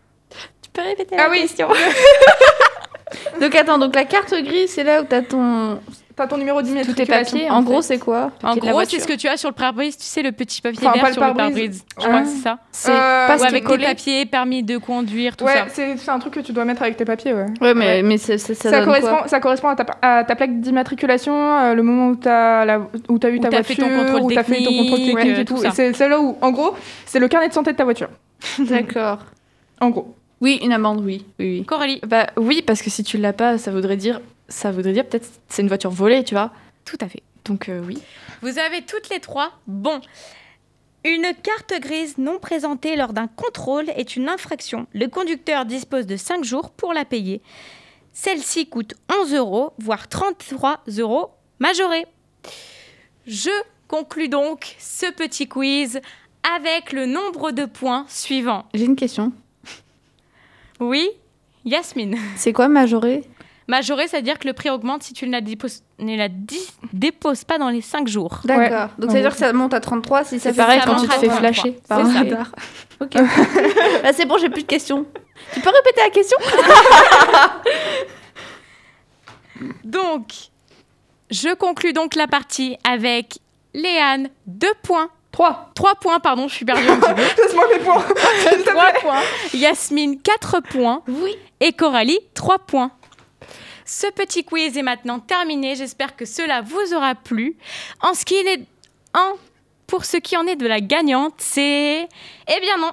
Tu 0.63 0.71
peux 0.71 0.83
répéter 0.83 1.15
Ah 1.19 1.25
la 1.25 1.31
oui. 1.31 1.41
question? 1.43 1.69
Donc 3.41 3.55
attends, 3.55 3.79
donc 3.79 3.95
la 3.95 4.05
carte 4.05 4.35
grise, 4.43 4.71
c'est 4.73 4.83
là 4.83 5.01
où 5.03 5.05
t'as 5.05 5.23
ton. 5.23 5.81
T'as 6.17 6.29
ton 6.29 6.37
numéro 6.39 6.63
d'immatriculation. 6.63 7.37
papier, 7.39 7.51
En, 7.51 7.57
en 7.57 7.63
gros, 7.63 7.83
c'est 7.83 7.99
quoi 7.99 8.31
En 8.45 8.55
gros, 8.57 8.85
c'est 8.85 9.01
ce 9.01 9.07
que 9.09 9.15
tu 9.15 9.27
as 9.27 9.37
sur 9.37 9.49
le 9.49 9.55
pare-brise, 9.55 9.97
tu 9.97 10.05
sais, 10.05 10.23
le 10.23 10.31
petit 10.31 10.61
papier 10.63 10.79
Enfin, 10.87 10.93
vert 10.93 11.03
pas 11.03 11.09
le 11.09 11.13
sur 11.15 11.25
le 11.27 11.35
pare-brise. 11.35 11.85
Je 11.99 12.03
Ouais. 12.05 12.09
crois 12.09 12.23
que 12.23 12.29
c'est 12.29 12.43
ça. 12.43 12.59
C'est 12.71 12.91
Euh, 12.93 13.27
pas 13.27 13.33
avec 13.45 13.51
tes 13.51 13.61
collé. 13.63 13.85
papiers, 13.85 14.25
permis 14.27 14.63
de 14.63 14.77
conduire, 14.79 15.37
tout 15.37 15.45
Ouais, 15.45 15.55
ça. 15.55 15.65
c'est 15.69 15.97
c'est 15.97 16.11
un 16.11 16.19
truc 16.21 16.35
que 16.35 16.41
tu 16.41 16.53
dois 16.53 16.65
mettre 16.65 16.83
avec 16.83 16.97
tes 16.97 17.05
papiers, 17.05 17.33
ouais. 17.35 17.47
Ouais, 17.61 17.75
mais, 17.75 18.03
mais 18.03 18.17
c'est- 18.19 18.39
c'est- 18.39 18.55
ça, 18.55 18.71
Ça, 18.71 18.77
donne 18.77 18.85
correspond, 18.87 19.17
quoi 19.17 19.29
ça 19.29 19.41
correspond 19.41 19.69
à 19.69 19.75
ta, 19.77 19.87
à 20.03 20.23
ta 20.25 20.37
plaque 20.37 20.61
d'immatriculation, 20.61 21.35
euh, 21.35 21.75
le 21.75 21.83
moment 21.83 22.09
où 22.11 22.17
tu 22.17 22.29
as, 22.29 22.65
la, 22.65 22.79
où 22.79 22.85
as 22.85 23.29
eu 23.31 23.39
Où 23.39 23.41
ta 23.41 23.49
t'as 23.49 23.63
voiture, 23.63 23.65
fait 23.65 23.75
ton 23.83 23.89
contrôle 23.89 24.21
où 24.23 24.31
tu 24.31 24.39
as 24.39 24.45
fait 24.45 24.63
ton 24.63 24.71
contrôle 24.77 24.87
technique, 24.99 25.17
technique 25.17 25.37
euh, 25.37 25.41
et 25.41 25.45
tout 25.45 25.55
tout. 25.55 25.61
ça. 25.63 25.69
Et 25.69 25.71
c'est 25.73 25.93
c'est 25.95 26.09
là 26.09 26.21
où, 26.21 26.37
en 26.41 26.51
gros, 26.53 26.75
c'est 27.07 27.19
le 27.19 27.27
carnet 27.27 27.49
de 27.49 27.53
santé 27.55 27.73
de 27.73 27.77
ta 27.77 27.85
voiture. 27.85 28.09
D'accord. 28.61 29.19
En 29.81 29.91
gros. 29.91 30.15
Oui, 30.41 30.61
une 30.63 30.73
amende, 30.73 31.01
oui. 31.05 31.25
oui, 31.41 31.59
oui. 31.61 31.65
Coralie, 31.65 32.01
Bah 32.07 32.27
oui, 32.37 32.63
parce 32.67 32.83
que 32.83 32.91
si 32.91 33.03
tu 33.03 33.17
l'as 33.19 33.33
pas, 33.33 33.57
ça 33.59 33.71
voudrait 33.71 33.97
dire, 33.97 34.21
ça 34.49 34.71
voudrait 34.71 34.93
dire 34.93 35.07
peut-être 35.07 35.29
c'est 35.49 35.63
une 35.63 35.69
voiture 35.69 35.91
volée, 35.91 36.25
tu 36.25 36.35
vois. 36.35 36.53
tout 36.85 36.99
à 37.01 37.09
fait. 37.09 37.23
Donc 37.45 37.69
euh, 37.69 37.83
oui. 37.85 37.99
Vous 38.43 38.59
avez 38.59 38.83
toutes 38.83 39.09
les 39.11 39.21
trois. 39.21 39.53
Bon. 39.67 40.01
Une 41.05 41.35
carte 41.43 41.75
grise 41.81 42.17
non 42.17 42.39
présentée 42.39 42.97
lors 42.97 43.13
d'un 43.13 43.27
contrôle 43.27 43.91
est 43.91 44.17
une 44.17 44.29
infraction. 44.29 44.87
Le 44.95 45.07
conducteur 45.09 45.67
dispose 45.67 46.07
de 46.07 46.17
5 46.17 46.45
jours 46.45 46.71
pour 46.71 46.95
la 46.95 47.05
payer. 47.05 47.43
Celle-ci 48.15 48.69
coûte 48.69 48.95
11 49.23 49.35
euros, 49.35 49.75
voire 49.79 50.09
33 50.09 50.83
euros 50.99 51.31
majorés. 51.59 52.07
Je 53.27 53.51
conclus 53.89 54.29
donc 54.29 54.77
ce 54.79 55.11
petit 55.13 55.47
quiz 55.47 56.01
avec 56.57 56.93
le 56.93 57.05
nombre 57.05 57.51
de 57.51 57.67
points 57.67 58.07
suivants. 58.09 58.65
J'ai 58.73 58.85
une 58.85 58.97
question. 58.97 59.33
Oui, 60.81 61.09
Yasmine. 61.65 62.17
C'est 62.37 62.53
quoi 62.53 62.69
majoré? 62.69 63.25
Majoré, 63.67 64.07
c'est-à-dire 64.09 64.39
que 64.39 64.47
le 64.47 64.53
prix 64.53 64.69
augmente 64.71 65.03
si 65.03 65.15
tu 65.15 65.27
ne 65.27 65.33
la, 65.33 65.41
déposes, 65.41 65.83
ne 65.99 66.17
la 66.17 66.29
di- 66.29 66.69
déposes 66.93 67.45
pas 67.45 67.57
dans 67.59 67.71
les 67.71 67.81
5 67.81 68.07
jours. 68.09 68.41
D'accord. 68.45 68.91
Donc 68.99 69.09
en 69.11 69.13
ça 69.13 69.17
veut 69.17 69.21
dire 69.23 69.31
gros. 69.31 69.41
que 69.41 69.47
ça 69.47 69.53
monte 69.55 69.73
à 69.75 69.81
33 69.81 70.25
si 70.25 70.39
ça 70.39 70.51
C'est 70.51 70.55
fait 70.55 70.63
pareil 70.63 70.81
ça 70.81 70.87
quand 70.87 70.97
tu 70.97 71.09
te 71.09 71.13
fais 71.15 71.27
33. 71.29 71.39
flasher 71.39 71.77
par 71.89 71.99
C'est 72.01 72.05
un 72.05 72.13
radar. 72.19 72.53
Ok. 73.01 73.15
bah, 74.03 74.13
c'est 74.13 74.25
bon, 74.25 74.39
j'ai 74.39 74.49
plus 74.51 74.63
de 74.63 74.69
questions. 74.69 75.05
Tu 75.53 75.61
peux 75.61 75.71
répéter 75.71 76.01
la 76.01 76.11
question? 76.11 76.39
Donc, 79.85 80.27
je 81.31 81.55
conclus 81.55 81.93
donc 81.93 82.15
la 82.15 82.27
partie 82.27 82.77
avec 82.89 83.39
Léane, 83.75 84.29
2 84.47 84.69
points. 84.83 85.09
3. 85.33 85.71
3 85.75 85.95
points, 85.97 86.21
pardon, 86.21 86.47
je 86.47 86.55
suis 86.55 86.65
perdue 86.65 86.87
un 86.89 86.97
petit 86.97 87.13
peu. 87.15 87.23
Laisse-moi 87.43 87.65
mes 87.73 87.81
points. 87.85 88.05
3 88.67 88.93
points. 89.01 89.21
Yasmine, 89.53 90.21
4 90.21 90.61
points. 90.61 91.03
Oui. 91.09 91.35
Et 91.61 91.73
Coralie, 91.73 92.21
3 92.35 92.59
points. 92.61 92.93
Ce 93.85 94.07
petit 94.07 94.45
quiz 94.45 94.77
est 94.77 94.83
maintenant 94.83 95.21
terminé. 95.21 95.75
J'espère 95.75 96.17
que 96.17 96.25
cela 96.25 96.63
vous 96.63 96.95
aura 96.95 97.15
plu. 97.15 97.57
En 98.01 98.15
ce 98.15 98.25
qui 98.25 98.35
est 98.35 98.67
en, 99.15 99.35
pour 99.87 100.05
ce 100.05 100.17
qui 100.17 100.37
en 100.37 100.47
est 100.47 100.57
de 100.57 100.67
la 100.67 100.81
gagnante, 100.81 101.35
c'est 101.39 102.03
eh 102.03 102.61
bien 102.61 102.79
non. 102.79 102.93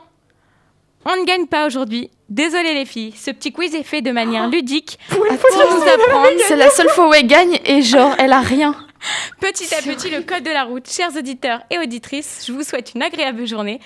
On 1.05 1.19
ne 1.19 1.25
gagne 1.25 1.47
pas 1.47 1.65
aujourd'hui. 1.65 2.11
Désolée 2.29 2.73
les 2.73 2.85
filles, 2.85 3.13
ce 3.17 3.31
petit 3.31 3.51
quiz 3.51 3.73
est 3.75 3.83
fait 3.83 4.01
de 4.01 4.11
manière 4.11 4.47
ludique 4.47 4.99
pour 5.09 5.25
nous 5.25 5.87
apprendre 5.87 6.29
C'est 6.47 6.55
la 6.55 6.69
seule 6.69 6.89
fois 6.89 7.09
où 7.09 7.13
elle 7.13 7.27
gagne 7.27 7.59
et 7.65 7.81
genre 7.81 8.13
elle 8.19 8.31
a 8.31 8.39
rien. 8.39 8.75
petit 9.39 9.73
à 9.73 9.81
petit 9.81 10.09
le 10.09 10.21
code 10.21 10.43
de 10.43 10.51
la 10.51 10.63
route. 10.63 10.89
Chers 10.89 11.15
auditeurs 11.17 11.61
et 11.69 11.79
auditrices, 11.79 12.43
je 12.47 12.53
vous 12.53 12.63
souhaite 12.63 12.93
une 12.95 13.01
agréable 13.01 13.45
journée. 13.47 13.79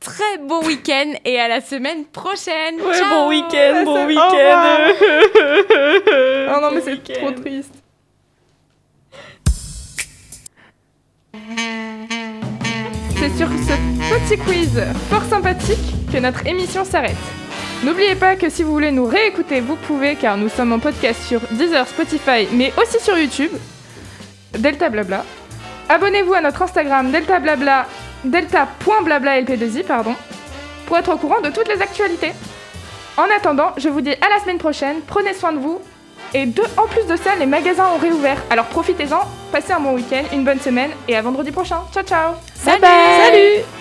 Très 0.00 0.38
bon 0.38 0.64
week-end 0.64 1.12
et 1.26 1.38
à 1.38 1.46
la 1.46 1.60
semaine 1.60 2.06
prochaine. 2.06 2.78
Ciao 2.94 3.28
week-end, 3.28 3.84
bon 3.84 4.06
week-end. 4.06 4.92
oh 6.56 6.60
non, 6.62 6.70
mais 6.72 6.80
c'est 6.80 7.02
trop 7.12 7.30
triste. 7.32 7.74
C'est 13.18 13.36
sur 13.36 13.48
ce 13.48 13.74
petit 14.14 14.38
quiz 14.38 14.82
fort 15.10 15.24
sympathique 15.24 15.78
que 16.10 16.16
notre 16.16 16.46
émission 16.46 16.86
s'arrête. 16.86 17.16
N'oubliez 17.84 18.14
pas 18.14 18.36
que 18.36 18.48
si 18.48 18.62
vous 18.62 18.72
voulez 18.72 18.92
nous 18.92 19.06
réécouter, 19.06 19.60
vous 19.60 19.76
pouvez 19.76 20.16
car 20.16 20.38
nous 20.38 20.48
sommes 20.48 20.72
en 20.72 20.78
podcast 20.78 21.22
sur 21.22 21.40
Deezer, 21.50 21.86
Spotify, 21.86 22.48
mais 22.52 22.72
aussi 22.80 22.98
sur 23.02 23.18
YouTube. 23.18 23.52
Delta 24.58 24.88
Blabla. 24.88 25.26
Abonnez-vous 25.90 26.32
à 26.32 26.40
notre 26.40 26.62
Instagram 26.62 27.10
Delta 27.10 27.38
Blabla, 27.38 27.86
delta.blabla 28.24 29.42
LP2I, 29.42 29.84
pardon, 29.84 30.14
pour 30.86 30.98
être 30.98 31.12
au 31.12 31.16
courant 31.16 31.40
de 31.40 31.50
toutes 31.50 31.68
les 31.68 31.80
actualités. 31.80 32.32
En 33.16 33.24
attendant, 33.36 33.72
je 33.76 33.88
vous 33.88 34.00
dis 34.00 34.12
à 34.12 34.28
la 34.28 34.40
semaine 34.40 34.58
prochaine, 34.58 35.00
prenez 35.06 35.34
soin 35.34 35.52
de 35.52 35.58
vous. 35.58 35.80
Et 36.32 36.46
de, 36.46 36.62
en 36.76 36.86
plus 36.86 37.06
de 37.06 37.16
ça, 37.16 37.34
les 37.36 37.46
magasins 37.46 37.88
ont 37.94 37.98
réouvert. 37.98 38.38
Alors 38.50 38.66
profitez-en, 38.66 39.20
passez 39.50 39.72
un 39.72 39.80
bon 39.80 39.94
week-end, 39.94 40.22
une 40.32 40.44
bonne 40.44 40.60
semaine 40.60 40.90
et 41.08 41.16
à 41.16 41.22
vendredi 41.22 41.50
prochain. 41.50 41.80
Ciao 41.92 42.04
ciao 42.04 42.34
Salut 42.54 42.80
Salut 42.80 43.79